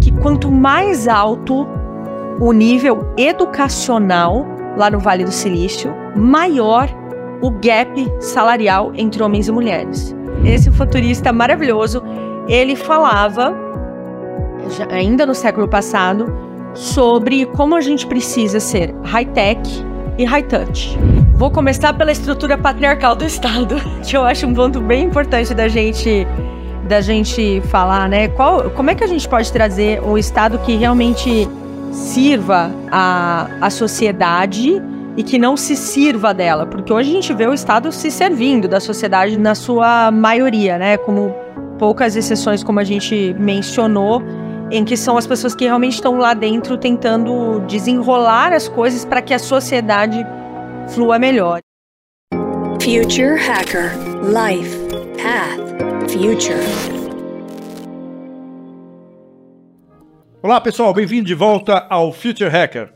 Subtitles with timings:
[0.00, 1.66] que quanto mais alto
[2.40, 4.46] o nível educacional
[4.76, 6.88] lá no Vale do Silício, maior
[7.42, 10.16] o gap salarial entre homens e mulheres.
[10.44, 12.02] Esse futurista maravilhoso,
[12.48, 13.54] ele falava,
[14.90, 16.32] ainda no século passado,
[16.72, 19.60] sobre como a gente precisa ser high-tech
[20.16, 20.98] e high-touch.
[21.34, 23.76] Vou começar pela estrutura patriarcal do Estado,
[24.06, 26.26] que eu acho um ponto bem importante da gente
[26.90, 28.26] da gente falar, né?
[28.28, 31.48] Qual, como é que a gente pode trazer um Estado que realmente
[31.92, 34.82] sirva a, a sociedade
[35.16, 38.66] e que não se sirva dela, porque hoje a gente vê o Estado se servindo
[38.66, 40.96] da sociedade na sua maioria, né?
[40.96, 41.32] Como
[41.78, 44.22] poucas exceções, como a gente mencionou,
[44.70, 49.22] em que são as pessoas que realmente estão lá dentro tentando desenrolar as coisas para
[49.22, 50.26] que a sociedade
[50.88, 51.60] flua melhor.
[52.80, 53.92] Future Hacker
[54.24, 54.76] Life
[55.22, 56.58] Path Future.
[60.42, 62.92] Olá pessoal, bem-vindo de volta ao Future Hacker.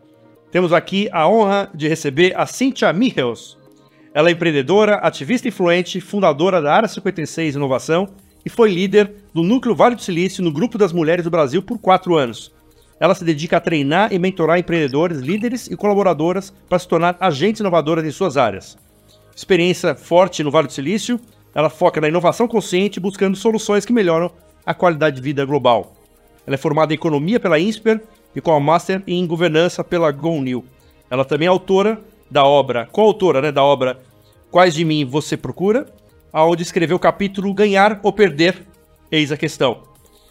[0.51, 3.57] Temos aqui a honra de receber a Cynthia Michels.
[4.13, 8.09] Ela é empreendedora, ativista influente, fundadora da Área 56 Inovação
[8.45, 11.79] e foi líder do Núcleo Vale do Silício no Grupo das Mulheres do Brasil por
[11.79, 12.53] quatro anos.
[12.99, 17.61] Ela se dedica a treinar e mentorar empreendedores, líderes e colaboradoras para se tornar agentes
[17.61, 18.77] inovadoras em suas áreas.
[19.37, 21.21] Experiência forte no Vale do Silício,
[21.55, 24.31] ela foca na inovação consciente, buscando soluções que melhoram
[24.67, 25.95] a qualidade de vida global.
[26.47, 28.03] Ela é formada em economia pela INSPER
[28.35, 30.65] e com a Master em governança pela GONIL.
[31.11, 34.01] Ela também é autora da obra, coautora né, da obra
[34.55, 35.85] Quais de mim você procura
[36.33, 38.65] aonde escreveu o capítulo Ganhar ou Perder,
[39.11, 39.83] eis a questão.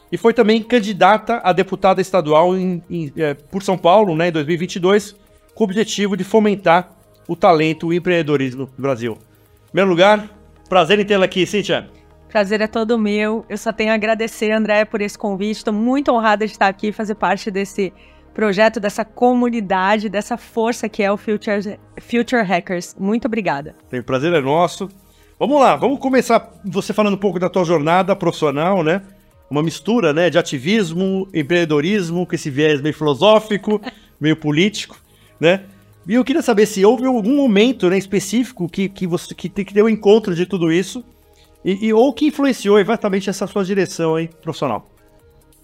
[0.10, 4.32] E foi também candidata a deputada estadual em, em, é, por São Paulo né, em
[4.32, 5.14] 2022,
[5.54, 6.96] com o objetivo de fomentar
[7.28, 9.18] o talento e o empreendedorismo no Brasil.
[9.66, 10.30] Em primeiro lugar,
[10.70, 11.90] prazer em tê-la aqui, Cíntia.
[12.30, 13.46] Prazer é todo meu.
[13.48, 15.58] Eu só tenho a agradecer, André, por esse convite.
[15.58, 17.94] Estou muito honrada de estar aqui e fazer parte desse
[18.34, 22.96] projeto, dessa comunidade, dessa força que é o Future, Future Hackers.
[23.00, 23.76] Muito obrigada.
[23.92, 24.90] O prazer é nosso.
[25.40, 29.02] Vamos lá, vamos começar você falando um pouco da tua jornada profissional, né?
[29.50, 33.82] Uma mistura, né, de ativismo, empreendedorismo, com esse viés meio filosófico,
[34.20, 34.98] meio político,
[35.40, 35.66] né?
[36.08, 39.74] E eu queria saber se houve algum momento né, específico que, que você que, que
[39.74, 41.04] deu encontro de tudo isso
[41.64, 44.90] e, e, ou que influenciou exatamente essa sua direção aí, profissional.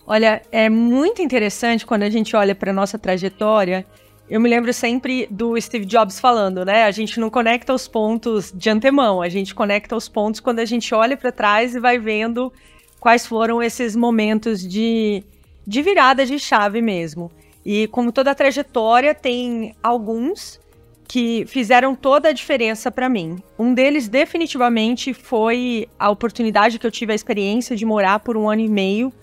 [0.08, 3.86] Olha, é muito interessante quando a gente olha para nossa trajetória
[4.30, 6.84] eu me lembro sempre do Steve Jobs falando, né?
[6.84, 10.66] A gente não conecta os pontos de antemão, a gente conecta os pontos quando a
[10.66, 12.54] gente olha para trás e vai vendo
[13.00, 15.24] quais foram esses momentos de,
[15.66, 17.32] de virada de chave mesmo.
[17.72, 20.60] E como toda trajetória, tem alguns
[21.08, 23.38] que fizeram toda a diferença para mim.
[23.60, 28.50] Um deles, definitivamente, foi a oportunidade que eu tive a experiência de morar por um
[28.50, 29.14] ano e meio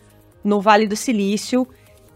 [0.44, 1.66] no Vale do Silício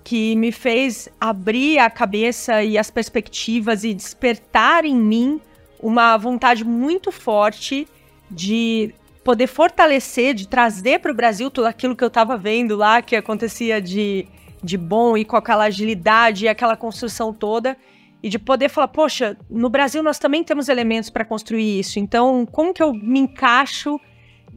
[0.04, 5.40] que me fez abrir a cabeça e as perspectivas e despertar em mim
[5.82, 7.88] uma vontade muito forte
[8.30, 13.02] de poder fortalecer, de trazer para o Brasil tudo aquilo que eu estava vendo lá,
[13.02, 14.28] que acontecia de,
[14.62, 17.76] de bom e com aquela agilidade e aquela construção toda,
[18.22, 22.46] e de poder falar, poxa, no Brasil nós também temos elementos para construir isso, então
[22.46, 23.98] como que eu me encaixo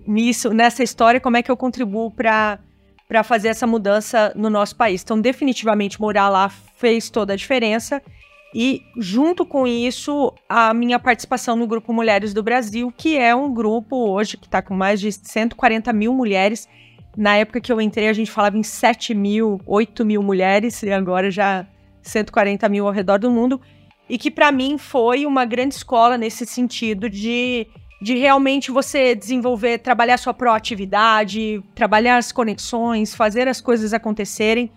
[0.05, 2.59] nisso, nessa história, como é que eu contribuo para
[3.07, 5.03] para fazer essa mudança no nosso país.
[5.03, 8.01] Então, definitivamente, morar lá fez toda a diferença.
[8.55, 13.53] E, junto com isso, a minha participação no Grupo Mulheres do Brasil, que é um
[13.53, 16.67] grupo hoje que está com mais de 140 mil mulheres.
[17.15, 20.91] Na época que eu entrei, a gente falava em 7 mil, 8 mil mulheres, e
[20.91, 21.65] agora já
[22.01, 23.61] 140 mil ao redor do mundo.
[24.09, 27.67] E que, para mim, foi uma grande escola nesse sentido de
[28.03, 34.69] de realmente você desenvolver, trabalhar sua proatividade, trabalhar as conexões, fazer as coisas acontecerem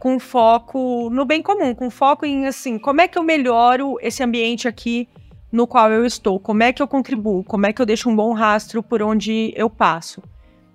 [0.00, 4.20] com foco no bem comum, com foco em assim, como é que eu melhoro esse
[4.20, 5.08] ambiente aqui
[5.52, 8.16] no qual eu estou, como é que eu contribuo, como é que eu deixo um
[8.16, 10.20] bom rastro por onde eu passo.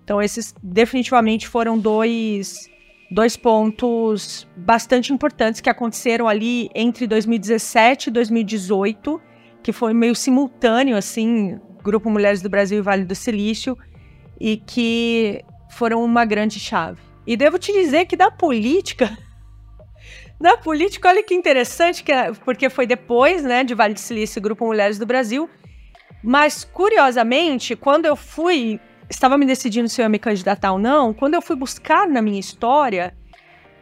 [0.07, 2.69] Então esses definitivamente foram dois
[3.11, 9.21] dois pontos bastante importantes que aconteceram ali entre 2017 e 2018,
[9.61, 13.77] que foi meio simultâneo assim, Grupo Mulheres do Brasil e Vale do Silício,
[14.39, 17.01] e que foram uma grande chave.
[17.25, 19.17] E devo te dizer que da política,
[20.39, 24.39] da política, olha que interessante, que, é, porque foi depois, né, de Vale do Silício
[24.39, 25.49] e Grupo Mulheres do Brasil,
[26.23, 31.13] mas curiosamente, quando eu fui, estava me decidindo se eu ia me candidatar ou não,
[31.13, 33.13] quando eu fui buscar na minha história,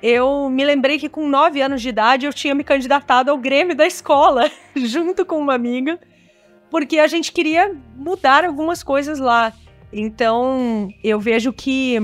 [0.02, 3.76] eu me lembrei que com nove anos de idade eu tinha me candidatado ao Grêmio
[3.76, 6.00] da escola, junto com uma amiga
[6.76, 9.54] porque a gente queria mudar algumas coisas lá.
[9.94, 11.98] Então, eu vejo que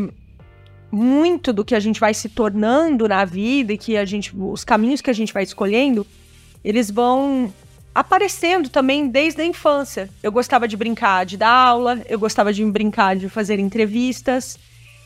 [0.90, 4.64] muito do que a gente vai se tornando na vida e que a gente, os
[4.64, 6.08] caminhos que a gente vai escolhendo,
[6.64, 7.54] eles vão
[7.94, 10.10] aparecendo também desde a infância.
[10.24, 14.58] Eu gostava de brincar de dar aula, eu gostava de brincar de fazer entrevistas.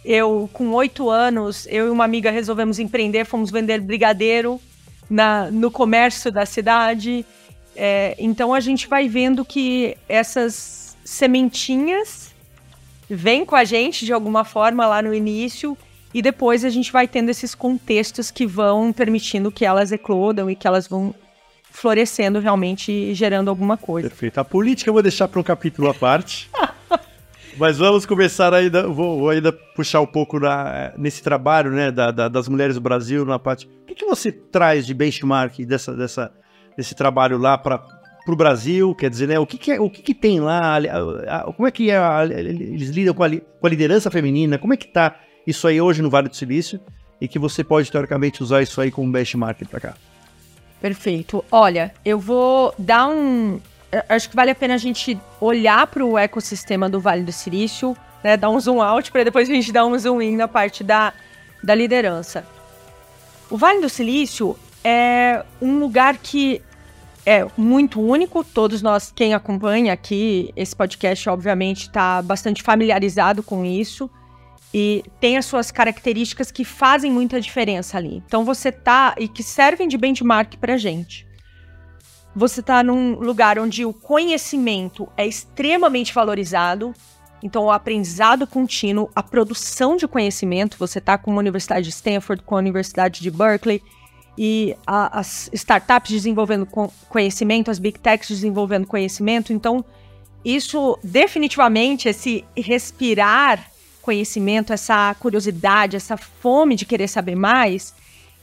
[0.04, 4.62] Eu, com oito anos, eu e uma amiga resolvemos empreender, fomos vender brigadeiro
[5.10, 7.26] na, no comércio da cidade.
[7.76, 12.34] É, então a gente vai vendo que essas sementinhas
[13.10, 15.78] vêm com a gente de alguma forma lá no início
[16.14, 20.56] e depois a gente vai tendo esses contextos que vão permitindo que elas eclodam e
[20.56, 21.14] que elas vão
[21.76, 24.10] florescendo realmente e gerando alguma coisa.
[24.10, 24.40] Perfeito.
[24.40, 26.50] A política eu vou deixar para um capítulo à parte.
[27.58, 32.12] Mas vamos começar ainda, vou, vou, ainda puxar um pouco na, nesse trabalho né, da,
[32.12, 33.66] da, das mulheres do Brasil, na parte.
[33.66, 36.32] O que, que você traz de benchmark dessa, dessa,
[36.76, 37.82] desse trabalho lá para
[38.28, 38.94] o Brasil?
[38.94, 40.76] Quer dizer, né, o, que, que, é, o que, que tem lá?
[40.76, 44.58] A, a, como é que é a, eles lidam com a, com a liderança feminina?
[44.58, 45.16] Como é que está
[45.48, 46.80] isso aí hoje no Vale do Silício?
[47.22, 49.94] E que você pode, teoricamente, usar isso aí como benchmark para cá.
[50.86, 51.44] Perfeito.
[51.52, 53.60] Olha, eu vou dar um.
[54.08, 57.98] Acho que vale a pena a gente olhar para o ecossistema do Vale do Silício,
[58.24, 58.38] né?
[58.38, 61.12] Dar um zoom out para depois a gente dar um zoom in na parte da,
[61.64, 62.46] da liderança.
[63.50, 66.62] O Vale do Silício é um lugar que
[67.26, 68.44] é muito único.
[68.44, 74.08] Todos nós, quem acompanha aqui esse podcast, obviamente, está bastante familiarizado com isso
[74.78, 78.22] e tem as suas características que fazem muita diferença ali.
[78.28, 81.26] Então você tá e que servem de benchmark pra gente.
[82.36, 86.94] Você tá num lugar onde o conhecimento é extremamente valorizado,
[87.42, 92.44] então o aprendizado contínuo, a produção de conhecimento, você tá com a Universidade de Stanford,
[92.44, 93.82] com a Universidade de Berkeley
[94.38, 96.68] e a, as startups desenvolvendo
[97.08, 99.86] conhecimento, as big techs desenvolvendo conhecimento, então
[100.44, 103.74] isso definitivamente esse respirar
[104.06, 107.92] conhecimento, essa curiosidade, essa fome de querer saber mais,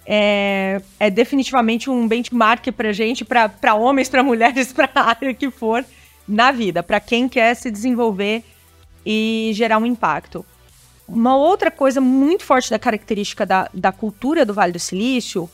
[0.05, 5.49] é, é definitivamente um benchmark para gente, para homens, para mulheres, para a área que
[5.53, 5.85] for
[6.27, 8.43] na vida, para quem quer se desenvolver
[9.07, 10.45] e gerar um impacto.
[11.07, 15.49] Uma outra coisa muito forte da característica da, da cultura do Vale do Silício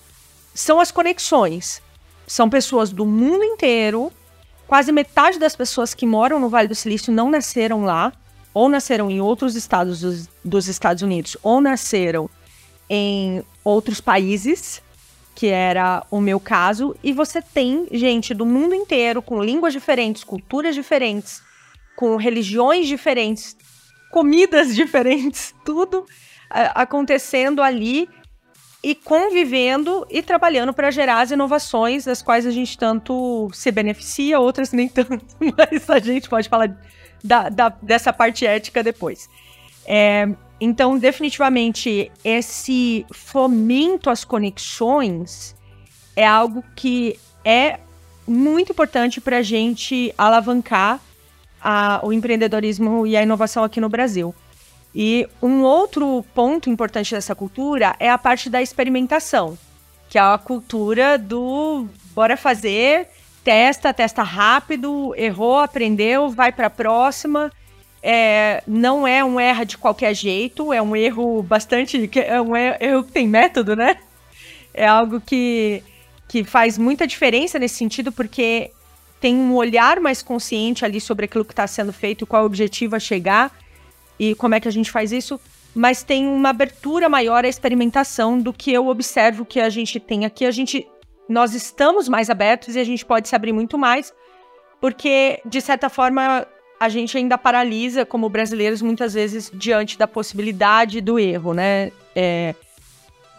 [0.55, 1.83] são as conexões.
[2.27, 4.11] São pessoas do mundo inteiro,
[4.67, 8.13] quase metade das pessoas que moram no Vale do Silício não nasceram lá,
[8.53, 12.29] ou nasceram em outros estados dos, dos Estados Unidos, ou nasceram
[12.89, 14.83] em outros países,
[15.35, 20.25] que era o meu caso, e você tem gente do mundo inteiro com línguas diferentes,
[20.25, 21.43] culturas diferentes,
[21.95, 23.57] com religiões diferentes,
[24.11, 26.07] comidas diferentes, tudo uh,
[26.75, 28.09] acontecendo ali
[28.83, 34.39] e convivendo e trabalhando para gerar as inovações das quais a gente tanto se beneficia,
[34.39, 36.77] outras nem tanto, mas a gente pode falar
[37.23, 39.29] da, da, dessa parte ética depois.
[39.87, 40.29] É,
[40.61, 45.57] então, definitivamente, esse fomento às conexões
[46.17, 47.79] é algo que é
[48.27, 51.01] muito importante para a gente alavancar
[51.61, 54.35] a, o empreendedorismo e a inovação aqui no Brasil.
[54.95, 59.57] E um outro ponto importante dessa cultura é a parte da experimentação,
[60.09, 63.09] que é a cultura do bora fazer
[63.49, 67.51] testa, testa rápido, errou, aprendeu, vai para a próxima.
[68.03, 72.11] É, não é um erro de qualquer jeito, é um erro bastante.
[72.15, 73.97] É um erro que tem método, né?
[74.75, 75.83] É algo que,
[76.29, 78.71] que faz muita diferença nesse sentido, porque
[79.19, 82.97] tem um olhar mais consciente ali sobre aquilo que está sendo feito, qual o objetivo
[82.97, 83.51] a chegar
[84.19, 85.41] e como é que a gente faz isso,
[85.75, 90.27] mas tem uma abertura maior à experimentação do que eu observo que a gente tem
[90.27, 90.45] aqui.
[90.45, 90.87] A gente
[91.29, 94.13] nós estamos mais abertos e a gente pode se abrir muito mais,
[94.81, 96.47] porque, de certa forma,
[96.81, 101.91] a gente ainda paralisa, como brasileiros, muitas vezes, diante da possibilidade do erro, né?
[102.15, 102.55] É,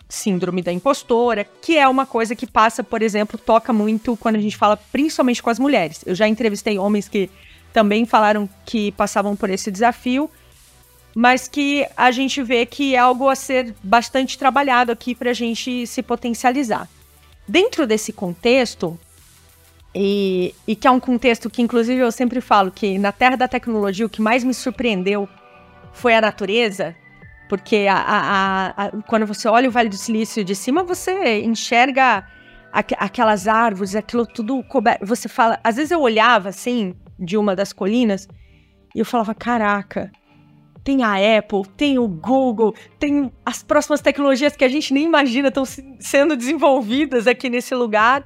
[0.09, 4.39] síndrome da impostora, que é uma coisa que passa, por exemplo, toca muito quando a
[4.39, 6.03] gente fala principalmente com as mulheres.
[6.05, 7.29] Eu já entrevistei homens que
[7.71, 10.29] também falaram que passavam por esse desafio,
[11.15, 15.33] mas que a gente vê que é algo a ser bastante trabalhado aqui para a
[15.33, 16.89] gente se potencializar.
[17.49, 18.95] Dentro desse contexto,
[19.95, 23.47] e, e, que é um contexto que, inclusive, eu sempre falo que na Terra da
[23.47, 25.27] Tecnologia o que mais me surpreendeu
[25.91, 26.95] foi a natureza,
[27.49, 32.23] porque a, a, a, quando você olha o Vale do Silício de cima, você enxerga
[32.71, 35.03] aquelas árvores, aquilo tudo coberto.
[35.07, 38.27] Você fala, às vezes eu olhava assim de uma das colinas
[38.93, 40.11] e eu falava, caraca,
[40.89, 45.49] tem a Apple, tem o Google, tem as próximas tecnologias que a gente nem imagina
[45.49, 45.63] estão
[45.99, 48.25] sendo desenvolvidas aqui nesse lugar.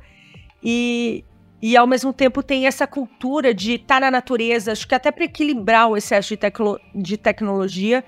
[0.64, 1.26] E,
[1.62, 5.12] e ao mesmo tempo tem essa cultura de estar tá na natureza, acho que até
[5.12, 8.02] para equilibrar o excesso de, tecno, de tecnologia,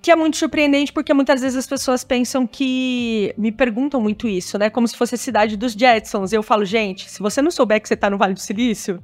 [0.00, 3.34] que é muito surpreendente porque muitas vezes as pessoas pensam que.
[3.36, 4.70] Me perguntam muito isso, né?
[4.70, 6.32] Como se fosse a cidade dos Jetsons.
[6.32, 9.02] Eu falo, gente, se você não souber que você tá no Vale do Silício,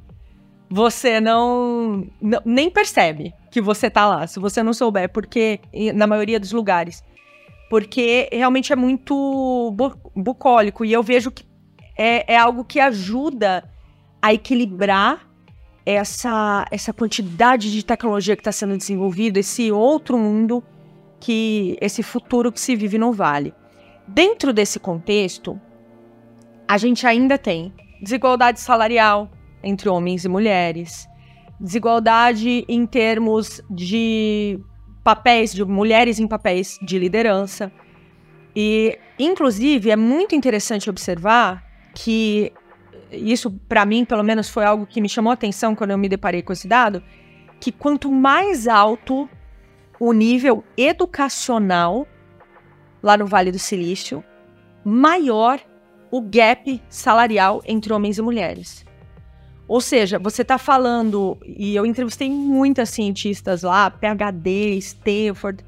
[0.71, 5.61] você não, não, nem percebe que você tá lá, se você não souber, porque
[5.95, 7.03] na maioria dos lugares.
[7.71, 11.45] Porque realmente é muito bu bucólico e eu vejo que
[11.97, 13.69] é, é algo que ajuda
[14.23, 15.29] a equilibrar
[15.85, 20.63] essa, essa quantidade de tecnologia que está sendo desenvolvida, esse outro mundo
[21.21, 23.55] que esse futuro que se vive no Vale.
[24.07, 25.61] Dentro desse contexto,
[26.67, 29.31] a gente ainda tem desigualdade salarial,
[29.63, 31.09] entre homens e mulheres,
[31.61, 34.61] desigualdade em termos de
[35.03, 37.73] papéis, de mulheres em papéis de liderança.
[38.55, 42.53] E, inclusive, é muito interessante observar que
[43.11, 46.09] isso, para mim, pelo menos, foi algo que me chamou a atenção quando eu me
[46.09, 47.03] deparei com esse dado,
[47.61, 49.29] que quanto mais alto
[49.99, 52.07] o nível educacional
[53.03, 54.23] lá no Vale do Silício,
[54.85, 55.61] maior
[56.11, 58.85] o gap salarial entre homens e mulheres.
[59.69, 65.63] Ou seja, você está falando, e eu entrevistei muitas cientistas lá, PhD, Stanford,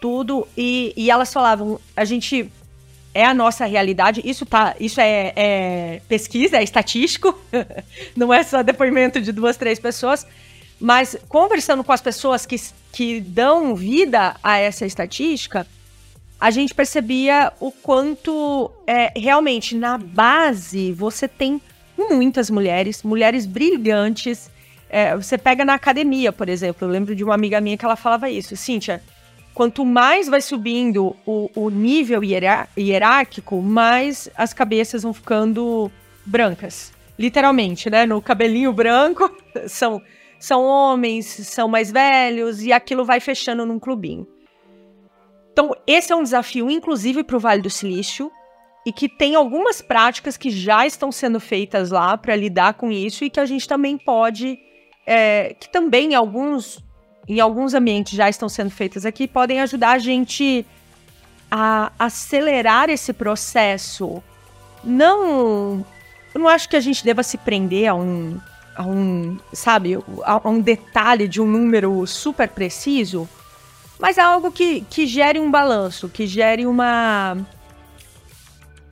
[0.00, 2.50] tudo, e, e elas falavam, a gente
[3.12, 7.38] é a nossa realidade, isso tá, isso é, é pesquisa, é estatístico,
[8.16, 10.26] não é só depoimento de duas, três pessoas,
[10.80, 12.56] mas conversando com as pessoas que,
[12.92, 15.66] que dão vida a essa estatística,
[16.40, 21.60] a gente percebia o quanto é, realmente na base você tem
[21.98, 24.50] muitas mulheres, mulheres brilhantes.
[24.88, 26.86] É, você pega na academia, por exemplo.
[26.86, 28.56] Eu lembro de uma amiga minha que ela falava isso.
[28.56, 29.02] Cíntia,
[29.52, 35.90] quanto mais vai subindo o, o nível hierárquico, mais as cabeças vão ficando
[36.24, 36.92] brancas.
[37.18, 38.06] Literalmente, né?
[38.06, 39.28] No cabelinho branco,
[39.66, 40.00] são,
[40.38, 44.26] são homens, são mais velhos, e aquilo vai fechando num clubinho.
[45.52, 48.30] Então, esse é um desafio, inclusive, para o Vale do Silício,
[48.88, 53.22] e que tem algumas práticas que já estão sendo feitas lá para lidar com isso
[53.22, 54.58] e que a gente também pode,
[55.06, 56.82] é, que também alguns,
[57.28, 60.64] em alguns ambientes já estão sendo feitas aqui, podem ajudar a gente
[61.50, 64.22] a acelerar esse processo.
[64.82, 65.84] Não,
[66.34, 68.40] eu não acho que a gente deva se prender a um,
[68.74, 73.28] a um, sabe, a, um detalhe de um número super preciso,
[73.98, 77.36] mas é algo que, que gere um balanço, que gere uma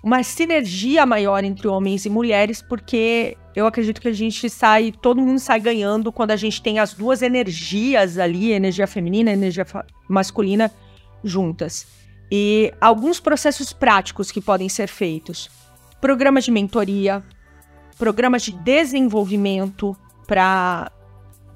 [0.06, 5.20] uma sinergia maior entre homens e mulheres, porque eu acredito que a gente sai, todo
[5.20, 9.66] mundo sai ganhando quando a gente tem as duas energias ali, energia feminina e energia
[10.08, 10.70] masculina
[11.24, 11.88] juntas.
[12.30, 15.50] E alguns processos práticos que podem ser feitos:
[16.00, 17.20] programas de mentoria,
[17.98, 20.92] programas de desenvolvimento para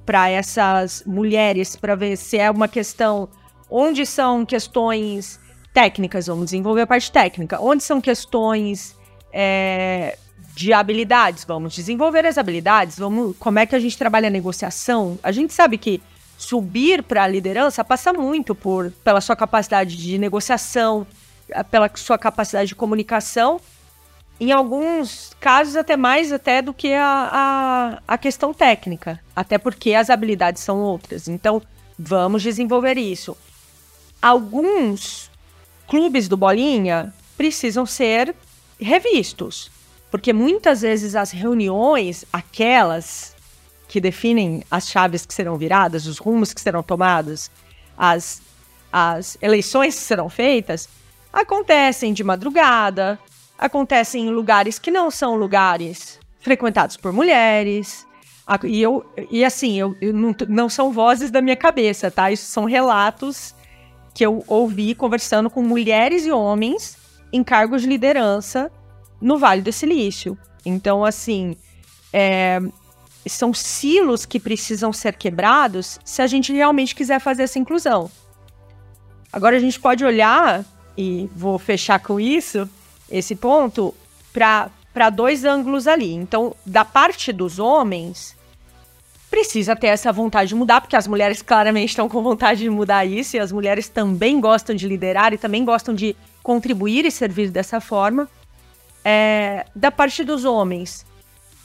[0.04, 3.28] para essas mulheres, para ver se é uma questão
[3.70, 5.38] onde são questões
[5.72, 7.60] técnicas, vamos desenvolver a parte técnica.
[7.60, 8.96] Onde são questões
[9.32, 10.16] é,
[10.54, 15.18] de habilidades, vamos desenvolver as habilidades, vamos, como é que a gente trabalha a negociação.
[15.22, 16.02] A gente sabe que
[16.36, 21.06] subir para a liderança passa muito por pela sua capacidade de negociação,
[21.70, 23.60] pela sua capacidade de comunicação,
[24.40, 29.92] em alguns casos até mais até do que a, a, a questão técnica, até porque
[29.94, 31.28] as habilidades são outras.
[31.28, 31.60] Então,
[31.98, 33.36] vamos desenvolver isso.
[34.22, 35.29] Alguns
[35.90, 38.32] clubes do Bolinha precisam ser
[38.80, 39.72] revistos.
[40.08, 43.34] Porque muitas vezes as reuniões, aquelas
[43.88, 47.50] que definem as chaves que serão viradas, os rumos que serão tomados,
[47.98, 48.40] as,
[48.92, 50.88] as eleições que serão feitas,
[51.32, 53.18] acontecem de madrugada,
[53.58, 58.06] acontecem em lugares que não são lugares frequentados por mulheres.
[58.62, 62.30] E, eu, e assim, eu, eu não, não são vozes da minha cabeça, tá?
[62.30, 63.54] Isso são relatos
[64.14, 66.96] que eu ouvi conversando com mulheres e homens
[67.32, 68.70] em cargos de liderança
[69.20, 70.36] no Vale do Silício.
[70.64, 71.56] Então, assim,
[72.12, 72.60] é,
[73.26, 78.10] são silos que precisam ser quebrados se a gente realmente quiser fazer essa inclusão.
[79.32, 80.64] Agora a gente pode olhar,
[80.96, 82.68] e vou fechar com isso,
[83.10, 83.94] esse ponto,
[84.32, 86.12] para dois ângulos ali.
[86.12, 88.36] Então, da parte dos homens,
[89.30, 93.04] precisa ter essa vontade de mudar, porque as mulheres claramente estão com vontade de mudar
[93.06, 97.50] isso, e as mulheres também gostam de liderar e também gostam de contribuir e servir
[97.50, 98.28] dessa forma.
[99.04, 101.06] É, da parte dos homens,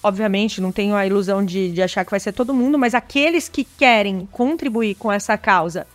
[0.04, 3.50] obviamente, não tenho a ilusão de, de achar que vai ser todo mundo, mas aqueles
[3.50, 5.88] que querem contribuir com essa causa,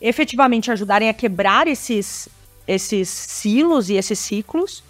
[0.00, 2.28] efetivamente ajudarem a quebrar esses,
[2.68, 4.84] esses silos e esses ciclos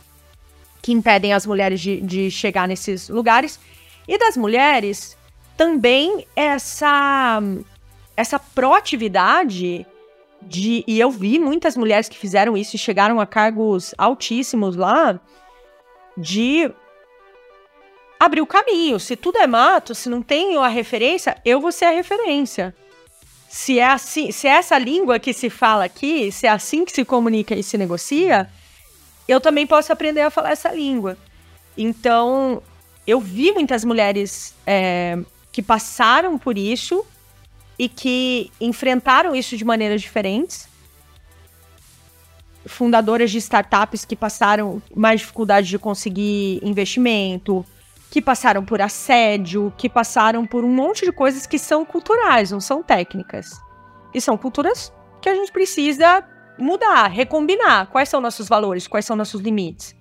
[0.83, 3.59] que impedem as mulheres de, de chegar nesses lugares.
[4.07, 5.16] E das mulheres,
[5.57, 7.41] também essa
[8.17, 9.87] essa proatividade
[10.43, 10.85] de.
[10.87, 15.21] E eu vi muitas mulheres que fizeram isso e chegaram a cargos altíssimos lá,
[16.17, 16.71] de
[18.19, 18.99] abrir o caminho.
[18.99, 22.75] Se tudo é mato, se não tem a referência, eu vou ser a referência.
[23.49, 26.93] Se é assim, se é essa língua que se fala aqui, se é assim que
[26.93, 28.51] se comunica e se negocia,
[29.29, 31.17] eu também posso aprender a falar essa língua.
[31.77, 32.63] Então,
[33.07, 35.19] eu vi muitas mulheres é,
[35.57, 37.03] que passaram por isso
[37.79, 40.69] e que enfrentaram isso de maneiras diferentes.
[42.67, 47.65] Fundadoras de startups que passaram mais dificuldade de conseguir investimento,
[48.11, 52.61] que passaram por assédio, que passaram por um monte de coisas que são culturais, não
[52.61, 53.59] são técnicas.
[54.13, 56.23] E são culturas que a gente precisa
[56.59, 57.87] mudar, recombinar.
[57.87, 59.97] Quais são nossos valores, quais são nossos limites.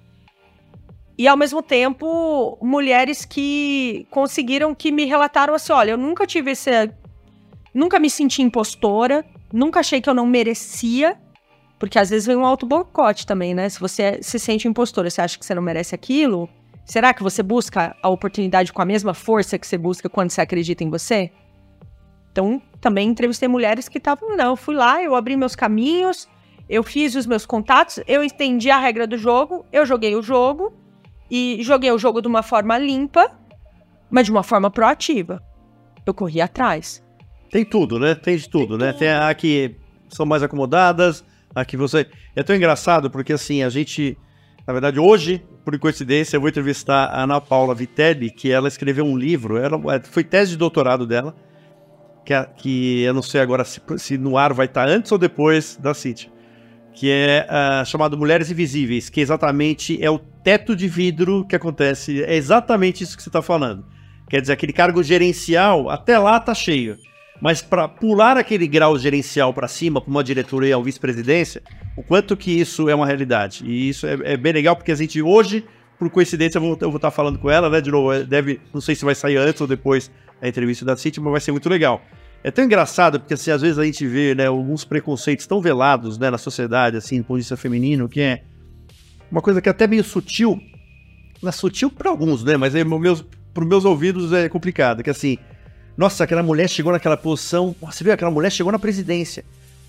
[1.17, 6.51] E ao mesmo tempo, mulheres que conseguiram que me relataram assim: olha, eu nunca tive
[6.51, 6.69] esse
[7.75, 11.17] Nunca me senti impostora, nunca achei que eu não merecia,
[11.77, 13.67] porque às vezes vem um auto boicote também, né?
[13.67, 16.47] Se você se sente impostora, você acha que você não merece aquilo,
[16.85, 20.39] será que você busca a oportunidade com a mesma força que você busca quando você
[20.39, 21.29] acredita em você?
[22.31, 26.29] Então, também entrevistei mulheres que estavam, não, eu fui lá, eu abri meus caminhos,
[26.69, 30.71] eu fiz os meus contatos, eu entendi a regra do jogo, eu joguei o jogo
[31.29, 33.31] e joguei o jogo de uma forma limpa,
[34.09, 35.41] mas de uma forma proativa.
[36.05, 37.03] Eu corri atrás.
[37.51, 38.15] Tem tudo, né?
[38.15, 38.91] Tem de tudo, Tem né?
[38.91, 38.99] Tudo.
[38.99, 39.75] Tem a que
[40.09, 42.07] são mais acomodadas, a que você.
[42.35, 44.17] É tão engraçado porque assim, a gente.
[44.67, 49.05] Na verdade, hoje, por coincidência, eu vou entrevistar a Ana Paula Vitelli, que ela escreveu
[49.05, 51.35] um livro, ela, é, foi tese de doutorado dela,
[52.25, 55.19] que, é, que eu não sei agora se, se no ar vai estar antes ou
[55.19, 56.31] depois da City,
[56.93, 62.23] que é uh, chamado Mulheres Invisíveis, que exatamente é o teto de vidro que acontece,
[62.23, 63.83] é exatamente isso que você está falando.
[64.29, 66.97] Quer dizer, aquele cargo gerencial, até lá tá cheio.
[67.41, 71.63] Mas para pular aquele grau gerencial para cima, para uma diretoria ou vice-presidência,
[71.97, 73.65] o quanto que isso é uma realidade.
[73.65, 75.65] E isso é, é, bem legal, porque a gente hoje,
[75.97, 77.81] por coincidência, eu vou, estar falando com ela, né?
[77.81, 80.95] De novo, é, deve, não sei se vai sair antes ou depois a entrevista da
[80.95, 82.03] City, mas vai ser muito legal.
[82.43, 86.19] É tão engraçado, porque assim, às vezes a gente vê né, alguns preconceitos tão velados
[86.19, 88.43] né, na sociedade, assim, do ponto de vista feminino, que é
[89.31, 90.59] uma coisa que é até meio sutil.
[91.41, 92.57] Não é sutil para alguns, né?
[92.57, 95.37] Mas é, meus, para meus ouvidos é complicado, que assim
[95.97, 97.75] nossa, aquela mulher chegou naquela posição.
[97.81, 98.13] Você viu?
[98.13, 99.45] Aquela mulher chegou na presidência.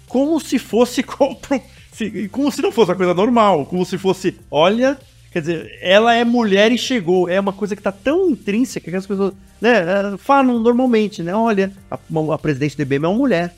[0.07, 1.03] Como se fosse.
[2.31, 3.67] Como se não fosse uma coisa normal.
[3.67, 4.37] Como se fosse.
[4.51, 4.99] Olha.
[5.33, 7.29] Quer dizer, ela é mulher e chegou.
[7.29, 9.81] É uma coisa que tá tão intrínseca que as pessoas né,
[10.15, 11.35] é, falam normalmente, né?
[11.35, 11.99] Olha, a,
[12.33, 13.55] a presidente do IBM é uma mulher.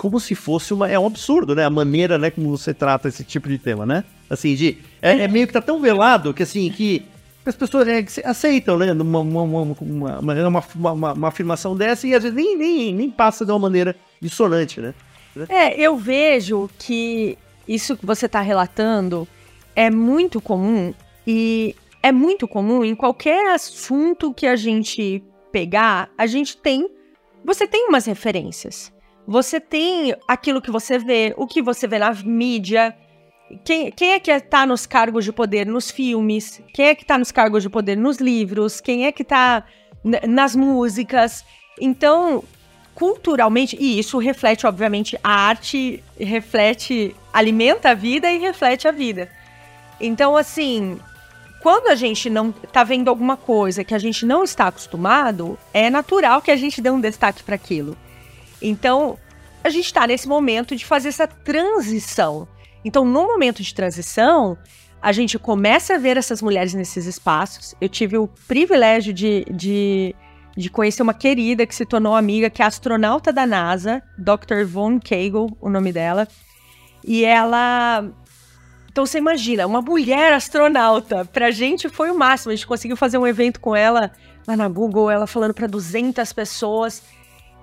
[0.00, 0.88] Como se fosse uma.
[0.88, 1.62] É um absurdo, né?
[1.62, 4.02] A maneira, né, como você trata esse tipo de tema, né?
[4.30, 4.78] Assim, de.
[5.02, 7.04] É, é meio que tá tão velado que assim, que
[7.44, 8.92] as pessoas é, aceitam, né?
[8.92, 9.76] Uma, uma, uma,
[10.74, 14.80] uma, uma, afirmação dessa e às vezes nem, nem, nem passa de uma maneira dissonante,
[14.80, 14.94] né?
[15.50, 17.36] É, eu vejo que
[17.68, 19.28] isso que você está relatando
[19.76, 20.94] é muito comum
[21.26, 26.88] e é muito comum em qualquer assunto que a gente pegar, a gente tem.
[27.44, 28.90] Você tem umas referências.
[29.30, 32.92] Você tem aquilo que você vê, o que você vê na mídia,
[33.64, 36.60] quem, quem é que está nos cargos de poder nos filmes?
[36.74, 38.80] Quem é que está nos cargos de poder nos livros?
[38.80, 39.62] Quem é que está
[40.26, 41.44] nas músicas?
[41.80, 42.42] Então,
[42.92, 49.30] culturalmente, e isso reflete, obviamente, a arte reflete, alimenta a vida e reflete a vida.
[50.00, 50.98] Então, assim,
[51.62, 55.88] quando a gente não está vendo alguma coisa que a gente não está acostumado, é
[55.88, 57.96] natural que a gente dê um destaque para aquilo.
[58.62, 59.18] Então,
[59.62, 62.48] a gente está nesse momento de fazer essa transição
[62.84, 64.56] então, no momento de transição,
[65.00, 67.74] a gente começa a ver essas mulheres nesses espaços.
[67.80, 70.14] Eu tive o privilégio de, de,
[70.56, 74.64] de conhecer uma querida que se tornou amiga, que é astronauta da NASA, Dr.
[74.66, 76.26] Von Kegel, o nome dela.
[77.04, 78.04] E ela.
[78.90, 81.24] Então você imagina, uma mulher astronauta.
[81.24, 82.52] Pra gente foi o máximo.
[82.52, 84.10] A gente conseguiu fazer um evento com ela
[84.46, 87.02] lá na Google, ela falando para 200 pessoas.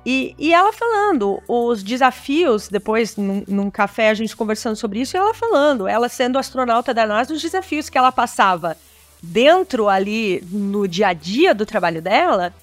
[0.10, 5.18] E, e ela falando os desafios, depois num, num, café a gente conversando sobre isso,
[5.18, 8.78] e ela falando, ela sendo astronauta da NASA, os desafios que ela passava
[9.22, 12.54] dentro ali no dia a dia do trabalho dela,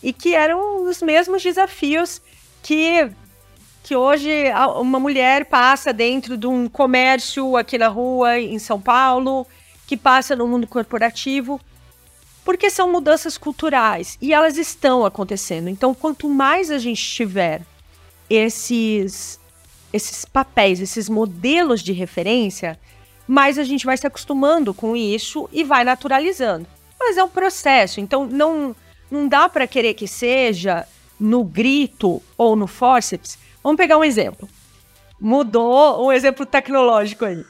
[0.00, 2.22] e que eram os mesmos desafios
[2.62, 3.10] que,
[3.82, 4.30] que hoje
[4.76, 9.44] uma mulher passa dentro de um comércio aqui na rua, em São Paulo,
[9.88, 11.60] que passa no mundo corporativo
[12.44, 15.68] porque são mudanças culturais e elas estão acontecendo.
[15.68, 17.62] Então, quanto mais a gente tiver
[18.28, 19.40] esses
[19.92, 22.80] esses papéis, esses modelos de referência,
[23.28, 26.66] mais a gente vai se acostumando com isso e vai naturalizando.
[26.98, 28.74] Mas é um processo, então não
[29.10, 30.86] não dá para querer que seja
[31.20, 33.38] no grito ou no forceps.
[33.62, 34.48] Vamos pegar um exemplo.
[35.20, 37.44] mudou um exemplo tecnológico aí.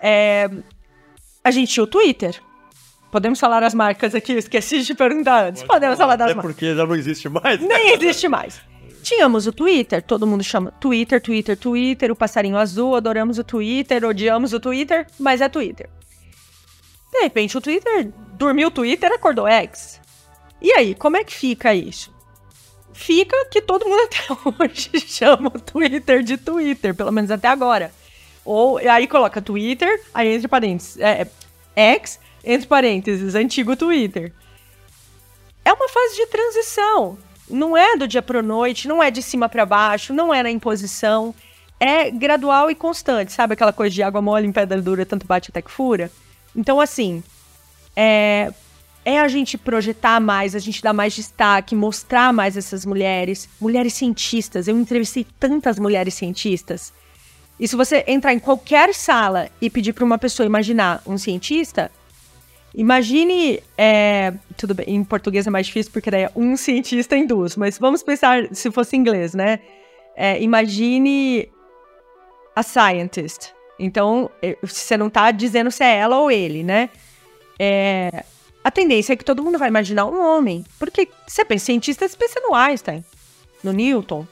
[0.00, 0.48] É,
[1.42, 2.40] a gente tinha o Twitter.
[3.10, 4.32] Podemos falar as marcas aqui?
[4.32, 5.62] Eu esqueci de perguntar antes.
[5.62, 6.52] Podemos falar das Até marcas.
[6.52, 7.60] porque já não existe mais.
[7.60, 8.60] Nem existe mais.
[9.02, 14.04] Tínhamos o Twitter, todo mundo chama Twitter, Twitter, Twitter, o passarinho azul, adoramos o Twitter,
[14.04, 15.88] odiamos o Twitter, mas é Twitter.
[17.12, 20.00] De repente o Twitter, dormiu o Twitter, acordou X.
[20.60, 22.12] E aí, como é que fica isso?
[22.92, 27.92] Fica que todo mundo até hoje chama o Twitter de Twitter, pelo menos até agora.
[28.44, 31.28] Ou aí coloca Twitter, aí entre parênteses, é,
[31.76, 34.32] é, X, entre parênteses, antigo Twitter.
[35.64, 37.18] É uma fase de transição.
[37.50, 40.50] Não é do dia para noite, não é de cima para baixo, não é na
[40.50, 41.34] imposição.
[41.78, 45.50] É gradual e constante, sabe aquela coisa de água mole em pedra dura, tanto bate
[45.50, 46.10] até que fura?
[46.54, 47.22] Então, assim,
[47.94, 48.50] é,
[49.04, 53.92] é a gente projetar mais, a gente dar mais destaque, mostrar mais essas mulheres, mulheres
[53.92, 54.68] cientistas.
[54.68, 56.94] Eu entrevistei tantas mulheres cientistas.
[57.58, 61.90] E se você entrar em qualquer sala e pedir para uma pessoa imaginar um cientista,
[62.76, 63.62] imagine.
[63.76, 67.56] é, tudo bem, em português é mais difícil porque daí é um cientista em duas,
[67.56, 69.58] mas vamos pensar se fosse inglês, né?
[70.14, 71.50] É, imagine
[72.54, 73.54] a scientist.
[73.78, 74.30] Então,
[74.62, 76.88] você não tá dizendo se é ela ou ele, né?
[77.58, 78.24] É,
[78.64, 80.64] a tendência é que todo mundo vai imaginar um homem.
[80.78, 83.04] Porque você pensa cientista, você pensa no Einstein,
[83.62, 84.26] no Newton.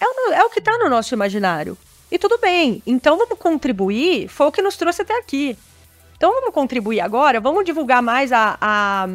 [0.00, 1.78] É o, é o que tá no nosso imaginário.
[2.10, 2.82] E tudo bem.
[2.86, 4.28] Então vamos contribuir.
[4.28, 5.56] Foi o que nos trouxe até aqui.
[6.16, 7.40] Então vamos contribuir agora.
[7.40, 9.08] Vamos divulgar mais a, a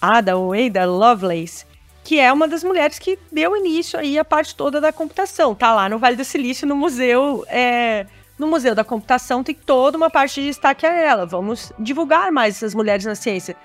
[0.00, 1.64] Ada ou Ada Lovelace,
[2.02, 5.54] que é uma das mulheres que deu início aí à parte toda da computação.
[5.54, 8.06] Tá lá no Vale do Silício, no museu, é,
[8.38, 11.24] no Museu da Computação tem toda uma parte de destaque a ela.
[11.24, 13.56] Vamos divulgar mais essas mulheres na ciência.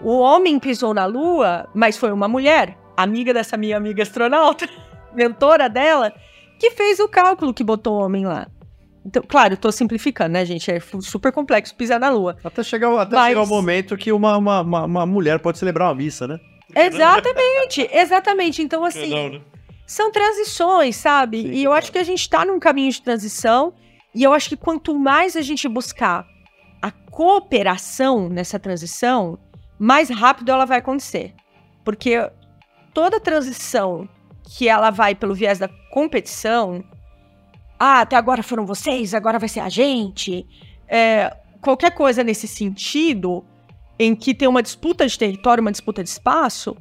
[0.00, 4.68] O homem pisou na Lua, mas foi uma mulher, amiga dessa minha amiga astronauta,
[5.14, 6.12] mentora dela,
[6.58, 8.48] que fez o cálculo que botou o homem lá.
[9.04, 10.70] Então, claro, eu tô simplificando, né, gente?
[10.70, 12.36] É super complexo pisar na Lua.
[12.42, 15.88] Até chegar, até Mas- chegar o momento que uma, uma, uma, uma mulher pode celebrar
[15.88, 16.40] uma missa, né?
[16.74, 18.62] Exatamente, exatamente.
[18.62, 19.40] Então, assim, né?
[19.86, 21.42] são transições, sabe?
[21.42, 23.74] Sim, e eu acho que a gente tá num caminho de transição.
[24.14, 26.26] E eu acho que quanto mais a gente buscar
[26.80, 29.38] a cooperação nessa transição,
[29.78, 31.34] mais rápido ela vai acontecer.
[31.84, 32.30] Porque
[32.94, 34.08] toda transição
[34.56, 36.82] que ela vai pelo viés da competição,
[37.84, 40.46] ah, até agora foram vocês, agora vai ser a gente.
[40.88, 43.44] é, qualquer coisa nesse sentido,
[43.98, 46.76] em que tem uma disputa de território, uma disputa de espaço,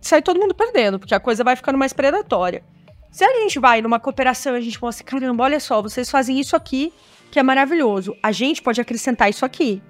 [0.00, 2.62] sai todo mundo perdendo, porque a coisa vai ficando mais predatória.
[3.10, 6.38] Se a gente vai numa cooperação e a gente mostra, caramba, olha só, vocês fazem
[6.38, 6.92] isso aqui,
[7.30, 8.14] que é maravilhoso.
[8.22, 9.82] A gente pode acrescentar isso aqui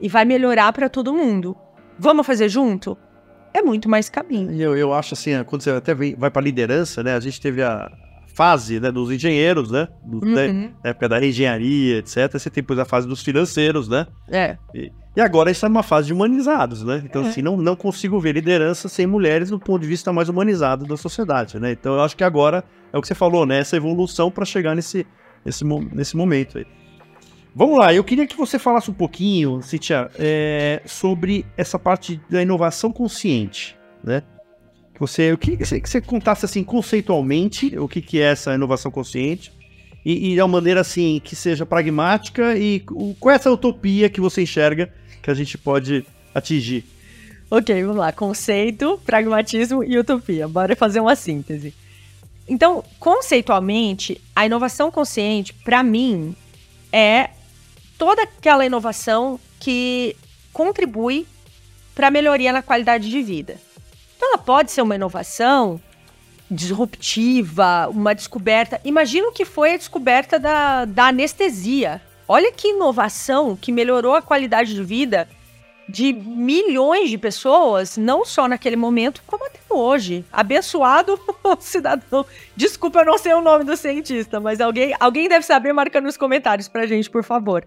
[0.00, 1.56] e vai melhorar para todo mundo.
[1.98, 2.96] Vamos fazer junto?
[3.52, 4.50] É muito mais caminho.
[4.60, 7.14] Eu, eu acho assim, quando você até vai pra liderança, né?
[7.14, 7.90] A gente teve a
[8.34, 9.88] fase né, dos engenheiros, né?
[10.04, 10.70] Do- né, Uhum.
[10.82, 12.30] Na época da engenharia, etc.
[12.32, 14.06] Você tem depois a fase dos financeiros, né?
[14.28, 14.56] É.
[14.74, 17.02] E agora está numa fase de humanizados, né?
[17.04, 17.28] Então, É.
[17.28, 20.96] assim, não, não consigo ver liderança sem mulheres no ponto de vista mais humanizado da
[20.96, 21.72] sociedade, né?
[21.72, 23.58] Então, eu acho que agora é o que você falou, né?
[23.58, 25.04] Essa evolução para chegar nesse,
[25.44, 26.66] nesse, nesse momento aí.
[27.54, 32.40] Vamos lá, eu queria que você falasse um pouquinho, Cintia, é, sobre essa parte da
[32.40, 34.22] inovação consciente, né?
[35.00, 38.90] Você, queria que você, que você contasse, assim, conceitualmente o que, que é essa inovação
[38.90, 39.50] consciente
[40.04, 44.10] e, e de uma maneira, assim, que seja pragmática e o- qual é essa utopia
[44.10, 46.84] que você enxerga que a gente pode atingir.
[47.50, 48.12] Ok, vamos lá.
[48.12, 50.46] Conceito, pragmatismo e utopia.
[50.46, 51.74] Bora fazer uma síntese.
[52.46, 56.36] Então, conceitualmente, a inovação consciente, para mim,
[56.92, 57.30] é
[57.96, 60.14] toda aquela inovação que
[60.52, 61.26] contribui
[61.94, 63.56] para a melhoria na qualidade de vida.
[64.20, 65.80] Então, ela pode ser uma inovação
[66.50, 68.78] disruptiva, uma descoberta.
[68.84, 72.02] Imagina o que foi a descoberta da, da anestesia.
[72.28, 75.26] Olha que inovação que melhorou a qualidade de vida
[75.88, 80.22] de milhões de pessoas, não só naquele momento, como até hoje.
[80.30, 81.18] Abençoado
[81.58, 82.26] cidadão.
[82.54, 86.18] Desculpa, eu não sei o nome do cientista, mas alguém, alguém deve saber, marca nos
[86.18, 87.66] comentários pra gente, por favor.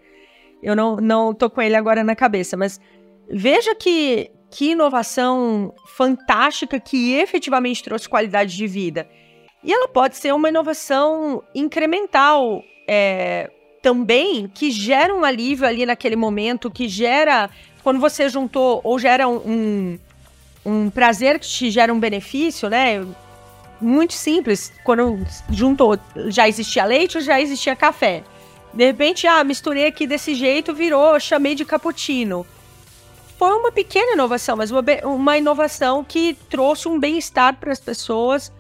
[0.62, 2.80] Eu não, não tô com ele agora na cabeça, mas
[3.28, 9.10] veja que, que inovação fantástica que efetivamente trouxe qualidade de vida.
[9.64, 13.50] E ela pode ser uma inovação incremental é,
[13.82, 17.50] também, que gera um alívio ali naquele momento, que gera
[17.82, 20.00] quando você juntou, ou gera um, um,
[20.64, 23.04] um prazer que te gera um benefício, né?
[23.82, 24.72] Muito simples.
[24.84, 28.24] Quando juntou, já existia leite ou já existia café.
[28.72, 32.46] De repente, ah, misturei aqui desse jeito, virou, chamei de cappuccino.
[33.38, 38.52] Foi uma pequena inovação, mas uma, uma inovação que trouxe um bem-estar para as pessoas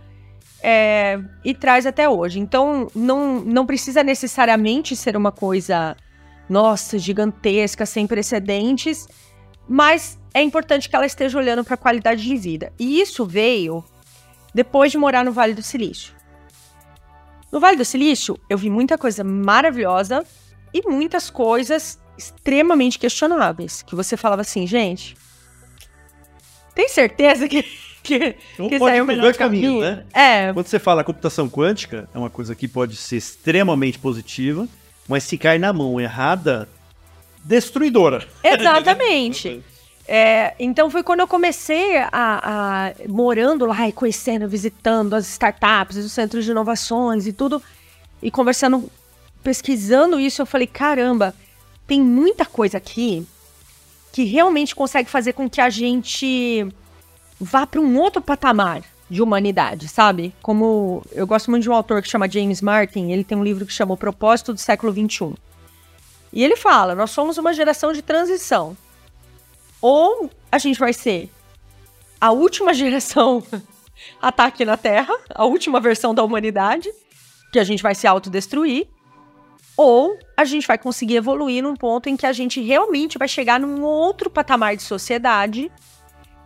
[0.61, 2.39] é, e traz até hoje.
[2.39, 5.95] Então, não, não precisa necessariamente ser uma coisa,
[6.49, 9.07] nossa, gigantesca, sem precedentes,
[9.67, 12.73] mas é importante que ela esteja olhando para a qualidade de vida.
[12.79, 13.83] E isso veio
[14.53, 16.13] depois de morar no Vale do Silício.
[17.51, 20.25] No Vale do Silício, eu vi muita coisa maravilhosa
[20.73, 23.81] e muitas coisas extremamente questionáveis.
[23.81, 25.15] Que você falava assim, gente,
[26.75, 27.63] tem certeza que
[28.03, 29.79] que, Então que pode por melhor dois caminho.
[29.79, 30.05] caminhos, né?
[30.13, 34.67] É, Quando você fala computação quântica, é uma coisa que pode ser extremamente positiva,
[35.07, 36.67] mas se cair na mão errada,
[37.45, 38.27] destruidora.
[38.43, 39.63] exatamente.
[40.05, 45.95] É, então foi quando eu comecei a, a- morando lá e conhecendo, visitando as startups,
[45.95, 47.63] os centros de inovações e tudo,
[48.21, 48.91] e conversando,
[49.41, 51.33] pesquisando isso, eu falei, caramba,
[51.87, 53.25] tem muita coisa aqui
[54.11, 56.67] que realmente consegue fazer com que a gente
[57.39, 60.33] vá para um outro patamar de humanidade, sabe?
[60.41, 63.65] Como eu gosto muito de um autor que chama James Martin, ele tem um livro
[63.65, 65.33] que chama O Propósito do Século XXI.
[66.31, 68.75] E ele fala: nós somos uma geração de transição.
[69.81, 71.29] Ou a gente vai ser
[72.19, 73.43] a última geração
[74.21, 76.89] ataque na Terra, a última versão da humanidade,
[77.51, 78.87] que a gente vai se autodestruir,
[79.75, 83.59] ou a gente vai conseguir evoluir num ponto em que a gente realmente vai chegar
[83.59, 85.71] num outro patamar de sociedade,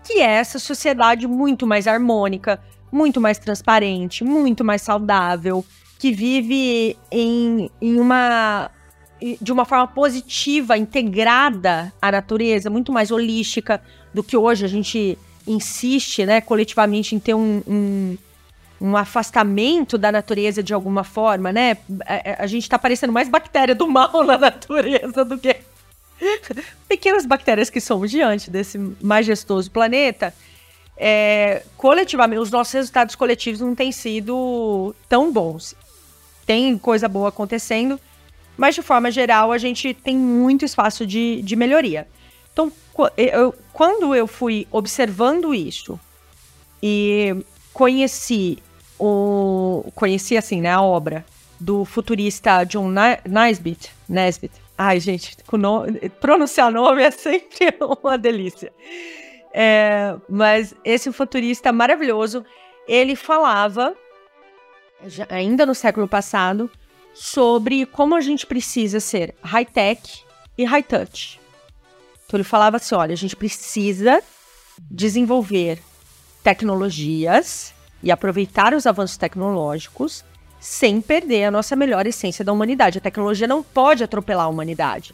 [0.03, 2.59] que é essa sociedade muito mais harmônica,
[2.91, 5.65] muito mais transparente, muito mais saudável,
[5.99, 8.71] que vive em, em uma
[9.41, 13.81] de uma forma positiva, integrada à natureza, muito mais holística
[14.13, 18.17] do que hoje a gente insiste, né, coletivamente em ter um, um,
[18.79, 21.77] um afastamento da natureza de alguma forma, né?
[22.05, 25.55] A, a gente tá parecendo mais bactéria do mal na natureza do que
[26.87, 30.33] pequenas bactérias que somos diante desse majestoso planeta.
[30.95, 35.75] É, coletivamente, os nossos resultados coletivos não têm sido tão bons.
[36.45, 37.99] Tem coisa boa acontecendo,
[38.57, 42.07] mas de forma geral a gente tem muito espaço de, de melhoria.
[42.51, 42.71] Então,
[43.15, 45.99] eu- quando eu fui observando isso
[46.81, 47.35] e
[47.73, 48.57] conheci
[48.99, 51.25] o conheci assim, né, a obra
[51.59, 52.91] do futurista John
[53.27, 54.53] Naisbitt, Nesbitt.
[54.77, 55.85] Ai, gente, com no-
[56.21, 58.71] pronunciar nome é sempre uma delícia.
[59.53, 62.45] É, mas esse futurista maravilhoso,
[62.87, 63.95] ele falava
[65.07, 66.69] já- ainda no século passado
[67.13, 70.21] sobre como a gente precisa ser high-tech
[70.57, 71.39] e high-touch.
[72.25, 74.21] Então ele falava assim, olha, a gente precisa
[74.91, 75.79] desenvolver
[76.43, 80.23] tecnologias e aproveitar os avanços tecnológicos
[80.59, 82.97] sem perder a nossa melhor essência da humanidade.
[82.97, 85.13] A tecnologia não pode atropelar a humanidade,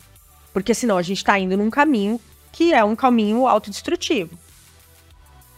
[0.53, 2.19] porque senão a gente está indo num caminho
[2.51, 4.37] que é um caminho autodestrutivo.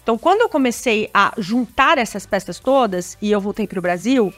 [0.02, 4.32] Então, quando eu comecei a juntar essas peças todas e eu voltei para o Brasil,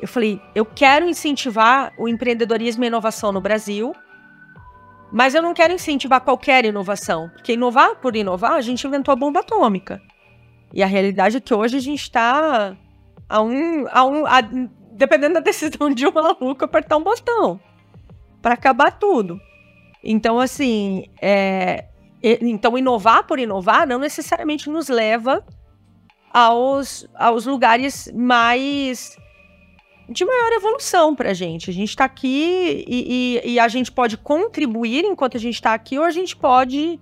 [0.00, 3.94] eu falei, eu quero incentivar o empreendedorismo e a inovação no Brasil,
[5.12, 9.16] mas eu não quero incentivar qualquer inovação, porque inovar por inovar, a gente inventou a
[9.16, 10.00] bomba atômica.
[10.72, 12.76] E a realidade é que hoje a gente está
[13.28, 14.40] a um, a um a-
[14.92, 17.58] dependendo da decisão de um maluco, apertar um botão
[18.42, 19.40] para acabar tudo.
[20.02, 21.86] Então, assim, é,
[22.22, 25.44] então inovar por inovar não necessariamente nos leva
[26.32, 29.16] aos, aos lugares mais
[30.08, 31.70] de maior evolução para a gente.
[31.70, 35.72] A gente está aqui e, e- e a gente pode contribuir enquanto a gente está
[35.74, 36.98] aqui, ou a gente pode